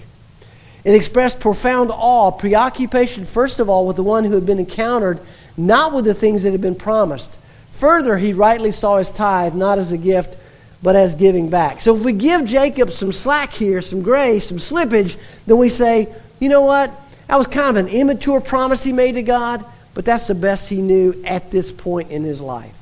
It 0.83 0.95
expressed 0.95 1.39
profound 1.39 1.91
awe, 1.91 2.31
preoccupation, 2.31 3.25
first 3.25 3.59
of 3.59 3.69
all, 3.69 3.85
with 3.85 3.97
the 3.97 4.03
one 4.03 4.23
who 4.23 4.33
had 4.33 4.45
been 4.45 4.59
encountered, 4.59 5.19
not 5.55 5.93
with 5.93 6.05
the 6.05 6.13
things 6.13 6.43
that 6.43 6.51
had 6.51 6.61
been 6.61 6.75
promised. 6.75 7.35
Further, 7.73 8.17
he 8.17 8.33
rightly 8.33 8.71
saw 8.71 8.97
his 8.97 9.11
tithe 9.11 9.53
not 9.53 9.77
as 9.77 9.91
a 9.91 9.97
gift, 9.97 10.35
but 10.81 10.95
as 10.95 11.15
giving 11.15 11.49
back. 11.49 11.81
So 11.81 11.95
if 11.95 12.03
we 12.03 12.13
give 12.13 12.45
Jacob 12.45 12.91
some 12.91 13.11
slack 13.11 13.51
here, 13.51 13.81
some 13.81 14.03
grace, 14.03 14.47
some 14.47 14.57
slippage, 14.57 15.17
then 15.45 15.57
we 15.57 15.69
say, 15.69 16.07
you 16.39 16.49
know 16.49 16.61
what? 16.61 16.91
That 17.27 17.37
was 17.37 17.47
kind 17.47 17.75
of 17.75 17.85
an 17.85 17.91
immature 17.91 18.39
promise 18.39 18.83
he 18.83 18.93
made 18.93 19.13
to 19.13 19.23
God, 19.23 19.65
but 19.93 20.05
that's 20.05 20.27
the 20.27 20.35
best 20.35 20.69
he 20.69 20.81
knew 20.81 21.21
at 21.25 21.51
this 21.51 21.71
point 21.71 22.11
in 22.11 22.23
his 22.23 22.39
life. 22.39 22.77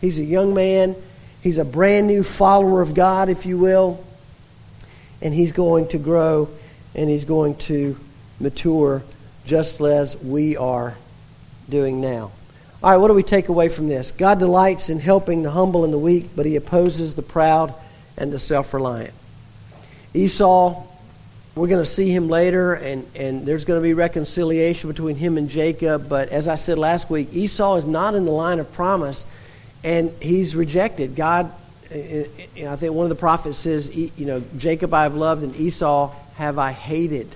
He's 0.00 0.18
a 0.18 0.24
young 0.24 0.52
man. 0.54 0.94
He's 1.42 1.58
a 1.58 1.64
brand 1.64 2.06
new 2.06 2.22
follower 2.22 2.82
of 2.82 2.94
God, 2.94 3.28
if 3.28 3.46
you 3.46 3.58
will. 3.58 4.04
And 5.20 5.32
he's 5.32 5.52
going 5.52 5.88
to 5.88 5.98
grow 5.98 6.48
and 6.94 7.08
he's 7.08 7.24
going 7.24 7.56
to 7.56 7.98
mature 8.38 9.02
just 9.44 9.80
as 9.80 10.16
we 10.16 10.56
are 10.56 10.96
doing 11.68 12.00
now. 12.00 12.32
All 12.82 12.90
right, 12.90 12.96
what 12.96 13.08
do 13.08 13.14
we 13.14 13.22
take 13.22 13.48
away 13.48 13.68
from 13.68 13.86
this? 13.86 14.10
God 14.10 14.40
delights 14.40 14.90
in 14.90 14.98
helping 14.98 15.44
the 15.44 15.52
humble 15.52 15.84
and 15.84 15.92
the 15.92 15.98
weak, 15.98 16.30
but 16.34 16.46
he 16.46 16.56
opposes 16.56 17.14
the 17.14 17.22
proud 17.22 17.72
and 18.16 18.32
the 18.32 18.40
self 18.40 18.74
reliant. 18.74 19.14
Esau, 20.14 20.82
we're 21.54 21.68
going 21.68 21.84
to 21.84 21.88
see 21.88 22.10
him 22.10 22.28
later, 22.28 22.74
and, 22.74 23.06
and 23.14 23.46
there's 23.46 23.64
going 23.64 23.80
to 23.80 23.82
be 23.82 23.94
reconciliation 23.94 24.90
between 24.90 25.14
him 25.14 25.38
and 25.38 25.48
Jacob. 25.48 26.08
But 26.08 26.30
as 26.30 26.48
I 26.48 26.56
said 26.56 26.76
last 26.76 27.08
week, 27.08 27.28
Esau 27.32 27.76
is 27.76 27.84
not 27.84 28.16
in 28.16 28.24
the 28.24 28.32
line 28.32 28.58
of 28.58 28.72
promise, 28.72 29.26
and 29.84 30.10
he's 30.20 30.56
rejected. 30.56 31.14
God, 31.14 31.52
eh, 31.88 32.24
eh, 32.56 32.68
I 32.68 32.74
think 32.74 32.94
one 32.94 33.04
of 33.04 33.10
the 33.10 33.14
prophets 33.14 33.58
says, 33.58 33.94
you 33.94 34.10
know, 34.18 34.42
Jacob 34.58 34.92
I 34.92 35.04
have 35.04 35.14
loved, 35.14 35.44
and 35.44 35.54
Esau 35.54 36.12
have 36.34 36.58
I 36.58 36.72
hated. 36.72 37.28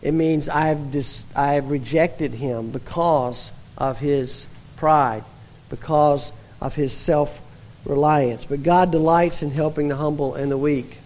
It 0.00 0.12
means 0.12 0.48
I 0.48 0.66
have, 0.66 0.92
dis, 0.92 1.24
I 1.34 1.54
have 1.54 1.72
rejected 1.72 2.34
him 2.34 2.70
because 2.70 3.50
of 3.76 3.98
his 3.98 4.46
pride, 4.76 5.24
because 5.70 6.32
of 6.60 6.74
his 6.74 6.92
self 6.92 7.40
reliance. 7.84 8.44
But 8.44 8.62
God 8.62 8.90
delights 8.90 9.42
in 9.42 9.50
helping 9.50 9.88
the 9.88 9.96
humble 9.96 10.34
and 10.34 10.50
the 10.50 10.58
weak. 10.58 10.98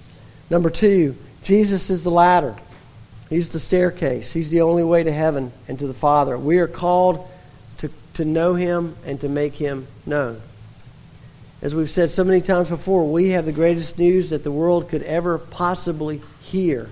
Number 0.51 0.71
two, 0.71 1.17
Jesus 1.43 1.91
is 1.91 2.03
the 2.03 2.11
ladder. 2.11 2.57
He's 3.29 3.51
the 3.51 3.61
staircase. 3.61 4.33
He's 4.33 4.51
the 4.51 4.63
only 4.63 4.85
way 4.85 5.03
to 5.03 5.13
heaven 5.13 5.53
and 5.67 5.79
to 5.79 5.87
the 5.87 5.95
Father. 5.95 6.39
We 6.39 6.59
are 6.59 6.67
called 6.67 7.29
to, 7.79 7.91
to 8.15 8.25
know 8.25 8.55
Him 8.55 8.97
and 9.05 9.21
to 9.21 9.29
make 9.29 9.55
Him 9.55 9.87
known. 10.07 10.41
As 11.61 11.75
we've 11.75 11.91
said 11.91 12.11
so 12.11 12.25
many 12.25 12.41
times 12.41 12.69
before, 12.69 13.11
we 13.11 13.31
have 13.31 13.45
the 13.45 13.53
greatest 13.53 13.99
news 13.99 14.31
that 14.31 14.45
the 14.45 14.53
world 14.53 14.89
could 14.89 15.03
ever 15.03 15.39
possibly 15.39 16.23
hear. 16.41 16.89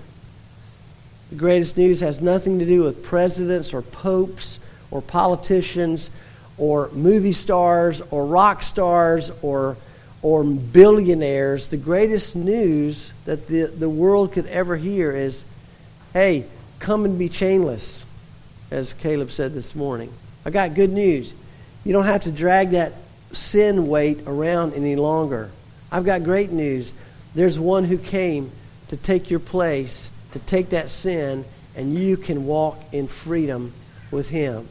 The 1.29 1.37
greatest 1.37 1.77
news 1.77 2.01
has 2.01 2.21
nothing 2.21 2.59
to 2.59 2.65
do 2.65 2.83
with 2.83 3.03
presidents 3.03 3.73
or 3.73 3.81
popes 3.81 4.59
or 4.91 5.01
politicians 5.01 6.09
or 6.57 6.89
movie 6.89 7.33
stars 7.33 8.01
or 8.11 8.25
rock 8.25 8.63
stars 8.63 9.31
or, 9.41 9.77
or 10.21 10.43
billionaires. 10.43 11.67
The 11.67 11.77
greatest 11.77 12.35
news 12.35 13.11
that 13.25 13.47
the, 13.47 13.65
the 13.65 13.89
world 13.89 14.33
could 14.33 14.47
ever 14.47 14.75
hear 14.75 15.15
is 15.15 15.43
hey, 16.13 16.45
come 16.79 17.05
and 17.05 17.19
be 17.19 17.29
chainless, 17.29 18.05
as 18.71 18.93
Caleb 18.93 19.31
said 19.31 19.53
this 19.53 19.75
morning. 19.75 20.11
I 20.45 20.49
got 20.49 20.73
good 20.73 20.91
news. 20.91 21.33
You 21.83 21.93
don't 21.93 22.05
have 22.05 22.23
to 22.23 22.31
drag 22.31 22.71
that 22.71 22.93
sin 23.31 23.87
weight 23.87 24.21
around 24.25 24.73
any 24.73 24.95
longer. 24.95 25.51
I've 25.91 26.05
got 26.05 26.23
great 26.23 26.51
news. 26.51 26.93
There's 27.35 27.59
one 27.59 27.83
who 27.83 27.97
came 27.97 28.51
to 28.87 28.97
take 28.97 29.29
your 29.29 29.39
place, 29.39 30.09
to 30.31 30.39
take 30.39 30.69
that 30.69 30.89
sin, 30.89 31.45
and 31.75 31.93
you 31.93 32.17
can 32.17 32.45
walk 32.45 32.81
in 32.91 33.07
freedom 33.07 33.73
with 34.09 34.29
him. 34.29 34.67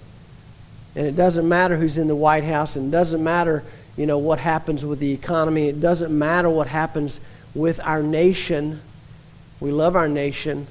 And 0.97 1.07
it 1.07 1.15
doesn't 1.15 1.47
matter 1.47 1.77
who's 1.77 1.99
in 1.99 2.09
the 2.09 2.17
White 2.17 2.45
House, 2.45 2.75
and 2.77 2.89
it 2.89 2.91
doesn't 2.91 3.23
matter, 3.23 3.63
you 3.99 4.07
know, 4.07 4.17
what 4.17 4.39
happens 4.39 4.83
with 4.83 4.99
the 4.99 5.13
economy. 5.13 5.69
It 5.69 5.79
doesn't 5.79 6.17
matter 6.17 6.49
what 6.49 6.69
happens 6.69 7.21
with 7.55 7.79
our 7.81 8.03
nation. 8.03 8.81
We 9.61 9.73
love 9.73 9.95
our 9.95 10.09
nation, 10.09 10.67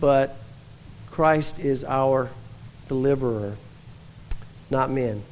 but 0.00 0.36
Christ 1.12 1.60
is 1.60 1.84
our 1.84 2.30
deliverer, 2.88 3.54
not 4.70 4.90
men. 4.90 5.22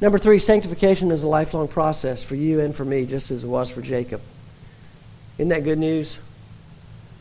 Number 0.00 0.16
three, 0.16 0.38
sanctification 0.38 1.10
is 1.10 1.24
a 1.24 1.28
lifelong 1.28 1.66
process 1.66 2.22
for 2.22 2.36
you 2.36 2.60
and 2.60 2.74
for 2.74 2.84
me, 2.84 3.06
just 3.06 3.32
as 3.32 3.42
it 3.42 3.48
was 3.48 3.68
for 3.70 3.82
Jacob. 3.82 4.22
Isn't 5.36 5.48
that 5.48 5.64
good 5.64 5.80
news? 5.80 6.20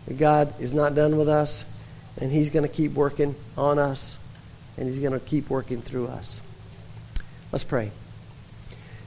That 0.05 0.19
God 0.19 0.53
is 0.59 0.71
not 0.71 0.93
done 0.93 1.17
with 1.17 1.27
us, 1.27 1.65
and 2.21 2.31
He's 2.31 2.51
going 2.51 2.67
to 2.67 2.73
keep 2.73 2.93
working 2.93 3.33
on 3.57 3.79
us 3.79 4.19
and 4.79 4.87
He's 4.87 4.99
going 4.99 5.11
to 5.11 5.19
keep 5.19 5.49
working 5.49 5.81
through 5.81 6.07
us. 6.07 6.39
Let's 7.51 7.65
pray. 7.65 7.91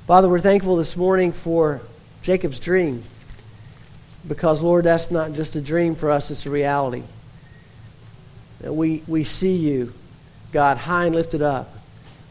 Father, 0.07 0.29
we're 0.29 0.41
thankful 0.41 0.77
this 0.77 0.97
morning 0.97 1.33
for 1.33 1.81
Jacob's 2.23 2.61
dream 2.61 3.03
because, 4.29 4.61
Lord, 4.61 4.85
that's 4.85 5.11
not 5.11 5.33
just 5.33 5.57
a 5.57 5.61
dream 5.61 5.95
for 5.95 6.11
us, 6.11 6.31
it's 6.31 6.45
a 6.45 6.51
reality. 6.51 7.03
We, 8.61 9.03
we 9.09 9.25
see 9.25 9.57
you, 9.57 9.93
God, 10.53 10.77
high 10.77 11.07
and 11.07 11.15
lifted 11.15 11.41
up. 11.41 11.75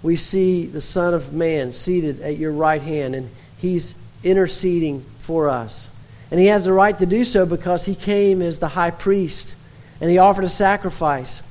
We 0.04 0.16
see 0.16 0.68
the 0.68 0.80
Son 0.80 1.14
of 1.14 1.34
Man 1.34 1.74
seated 1.74 2.22
at 2.22 2.38
your 2.38 2.52
right 2.52 2.82
hand, 2.82 3.16
and 3.16 3.30
He's 3.58 3.96
interceding 4.24 5.04
for 5.20 5.50
us. 5.50 5.90
And 6.30 6.40
He 6.40 6.46
has 6.46 6.64
the 6.64 6.74
right 6.74 6.98
to 7.00 7.06
do 7.08 7.26
so 7.26 7.46
because 7.48 7.86
He 7.86 7.96
came 7.96 8.42
as 8.42 8.60
the 8.60 8.70
high 8.70 8.92
priest, 8.92 9.56
and 10.00 10.12
He 10.12 10.20
offered 10.20 10.46
a 10.46 10.50
sacrifice, 10.50 11.42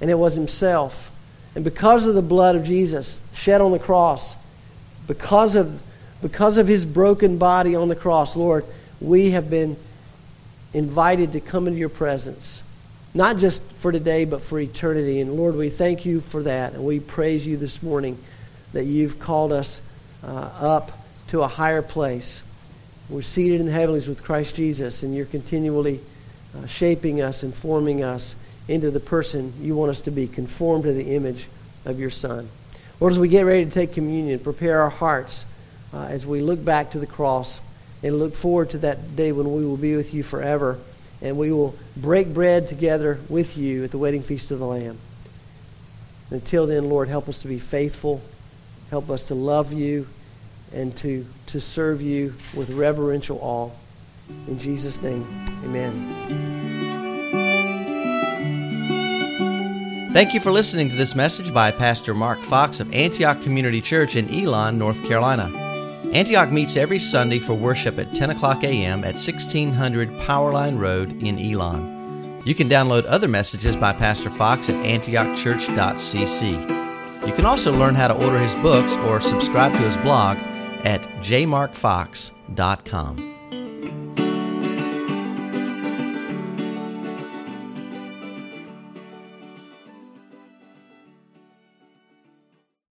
and 0.00 0.10
it 0.10 0.18
was 0.18 0.34
Himself. 0.34 1.10
And 1.58 1.64
because 1.64 2.06
of 2.06 2.14
the 2.14 2.22
blood 2.22 2.54
of 2.54 2.62
Jesus 2.62 3.20
shed 3.34 3.60
on 3.60 3.72
the 3.72 3.80
cross, 3.80 4.36
because 5.08 5.56
of, 5.56 5.82
because 6.22 6.56
of 6.56 6.68
his 6.68 6.86
broken 6.86 7.36
body 7.36 7.74
on 7.74 7.88
the 7.88 7.96
cross, 7.96 8.36
Lord, 8.36 8.64
we 9.00 9.32
have 9.32 9.50
been 9.50 9.76
invited 10.72 11.32
to 11.32 11.40
come 11.40 11.66
into 11.66 11.80
your 11.80 11.88
presence, 11.88 12.62
not 13.12 13.38
just 13.38 13.60
for 13.72 13.90
today, 13.90 14.24
but 14.24 14.40
for 14.40 14.60
eternity. 14.60 15.18
And 15.18 15.34
Lord, 15.34 15.56
we 15.56 15.68
thank 15.68 16.06
you 16.06 16.20
for 16.20 16.44
that. 16.44 16.74
And 16.74 16.84
we 16.84 17.00
praise 17.00 17.44
you 17.44 17.56
this 17.56 17.82
morning 17.82 18.18
that 18.72 18.84
you've 18.84 19.18
called 19.18 19.50
us 19.50 19.80
uh, 20.22 20.28
up 20.28 20.92
to 21.30 21.42
a 21.42 21.48
higher 21.48 21.82
place. 21.82 22.44
We're 23.08 23.22
seated 23.22 23.58
in 23.58 23.66
the 23.66 23.72
heavens 23.72 24.06
with 24.06 24.22
Christ 24.22 24.54
Jesus, 24.54 25.02
and 25.02 25.12
you're 25.12 25.26
continually 25.26 25.98
uh, 26.56 26.68
shaping 26.68 27.20
us 27.20 27.42
and 27.42 27.52
forming 27.52 28.04
us 28.04 28.36
into 28.68 28.90
the 28.90 29.00
person 29.00 29.52
you 29.60 29.74
want 29.74 29.90
us 29.90 30.02
to 30.02 30.10
be, 30.10 30.28
conformed 30.28 30.84
to 30.84 30.92
the 30.92 31.16
image 31.16 31.48
of 31.84 31.98
your 31.98 32.10
Son. 32.10 32.48
Lord, 33.00 33.12
as 33.12 33.18
we 33.18 33.28
get 33.28 33.42
ready 33.42 33.64
to 33.64 33.70
take 33.70 33.92
communion, 33.92 34.38
prepare 34.38 34.80
our 34.82 34.90
hearts 34.90 35.44
uh, 35.92 36.04
as 36.04 36.26
we 36.26 36.40
look 36.40 36.62
back 36.64 36.90
to 36.92 36.98
the 36.98 37.06
cross 37.06 37.60
and 38.02 38.18
look 38.18 38.34
forward 38.34 38.70
to 38.70 38.78
that 38.78 39.16
day 39.16 39.32
when 39.32 39.52
we 39.52 39.64
will 39.64 39.76
be 39.76 39.96
with 39.96 40.12
you 40.12 40.22
forever 40.22 40.78
and 41.20 41.36
we 41.36 41.50
will 41.50 41.74
break 41.96 42.32
bread 42.32 42.68
together 42.68 43.18
with 43.28 43.56
you 43.56 43.84
at 43.84 43.90
the 43.90 43.98
wedding 43.98 44.22
feast 44.22 44.50
of 44.50 44.58
the 44.58 44.66
Lamb. 44.66 44.98
Until 46.30 46.66
then, 46.66 46.88
Lord, 46.88 47.08
help 47.08 47.28
us 47.28 47.38
to 47.38 47.48
be 47.48 47.58
faithful. 47.58 48.20
Help 48.90 49.10
us 49.10 49.24
to 49.24 49.34
love 49.34 49.72
you 49.72 50.06
and 50.72 50.96
to, 50.98 51.26
to 51.46 51.60
serve 51.60 52.02
you 52.02 52.34
with 52.54 52.70
reverential 52.70 53.38
awe. 53.40 53.70
In 54.46 54.58
Jesus' 54.58 55.00
name, 55.00 55.26
amen. 55.64 56.57
Thank 60.18 60.34
you 60.34 60.40
for 60.40 60.50
listening 60.50 60.88
to 60.88 60.96
this 60.96 61.14
message 61.14 61.54
by 61.54 61.70
Pastor 61.70 62.12
Mark 62.12 62.40
Fox 62.40 62.80
of 62.80 62.92
Antioch 62.92 63.40
Community 63.40 63.80
Church 63.80 64.16
in 64.16 64.28
Elon, 64.34 64.76
North 64.76 65.00
Carolina. 65.04 65.44
Antioch 66.12 66.50
meets 66.50 66.76
every 66.76 66.98
Sunday 66.98 67.38
for 67.38 67.54
worship 67.54 68.00
at 68.00 68.16
10 68.16 68.30
o'clock 68.30 68.64
a.m. 68.64 69.04
at 69.04 69.14
1600 69.14 70.10
Powerline 70.22 70.76
Road 70.76 71.22
in 71.22 71.38
Elon. 71.38 72.42
You 72.44 72.56
can 72.56 72.68
download 72.68 73.04
other 73.06 73.28
messages 73.28 73.76
by 73.76 73.92
Pastor 73.92 74.30
Fox 74.30 74.68
at 74.68 74.74
antiochchurch.cc. 74.84 76.50
You 77.24 77.32
can 77.32 77.46
also 77.46 77.72
learn 77.72 77.94
how 77.94 78.08
to 78.08 78.14
order 78.14 78.40
his 78.40 78.56
books 78.56 78.96
or 78.96 79.20
subscribe 79.20 79.70
to 79.70 79.78
his 79.78 79.96
blog 79.98 80.36
at 80.84 81.00
jmarkfox.com. 81.22 83.27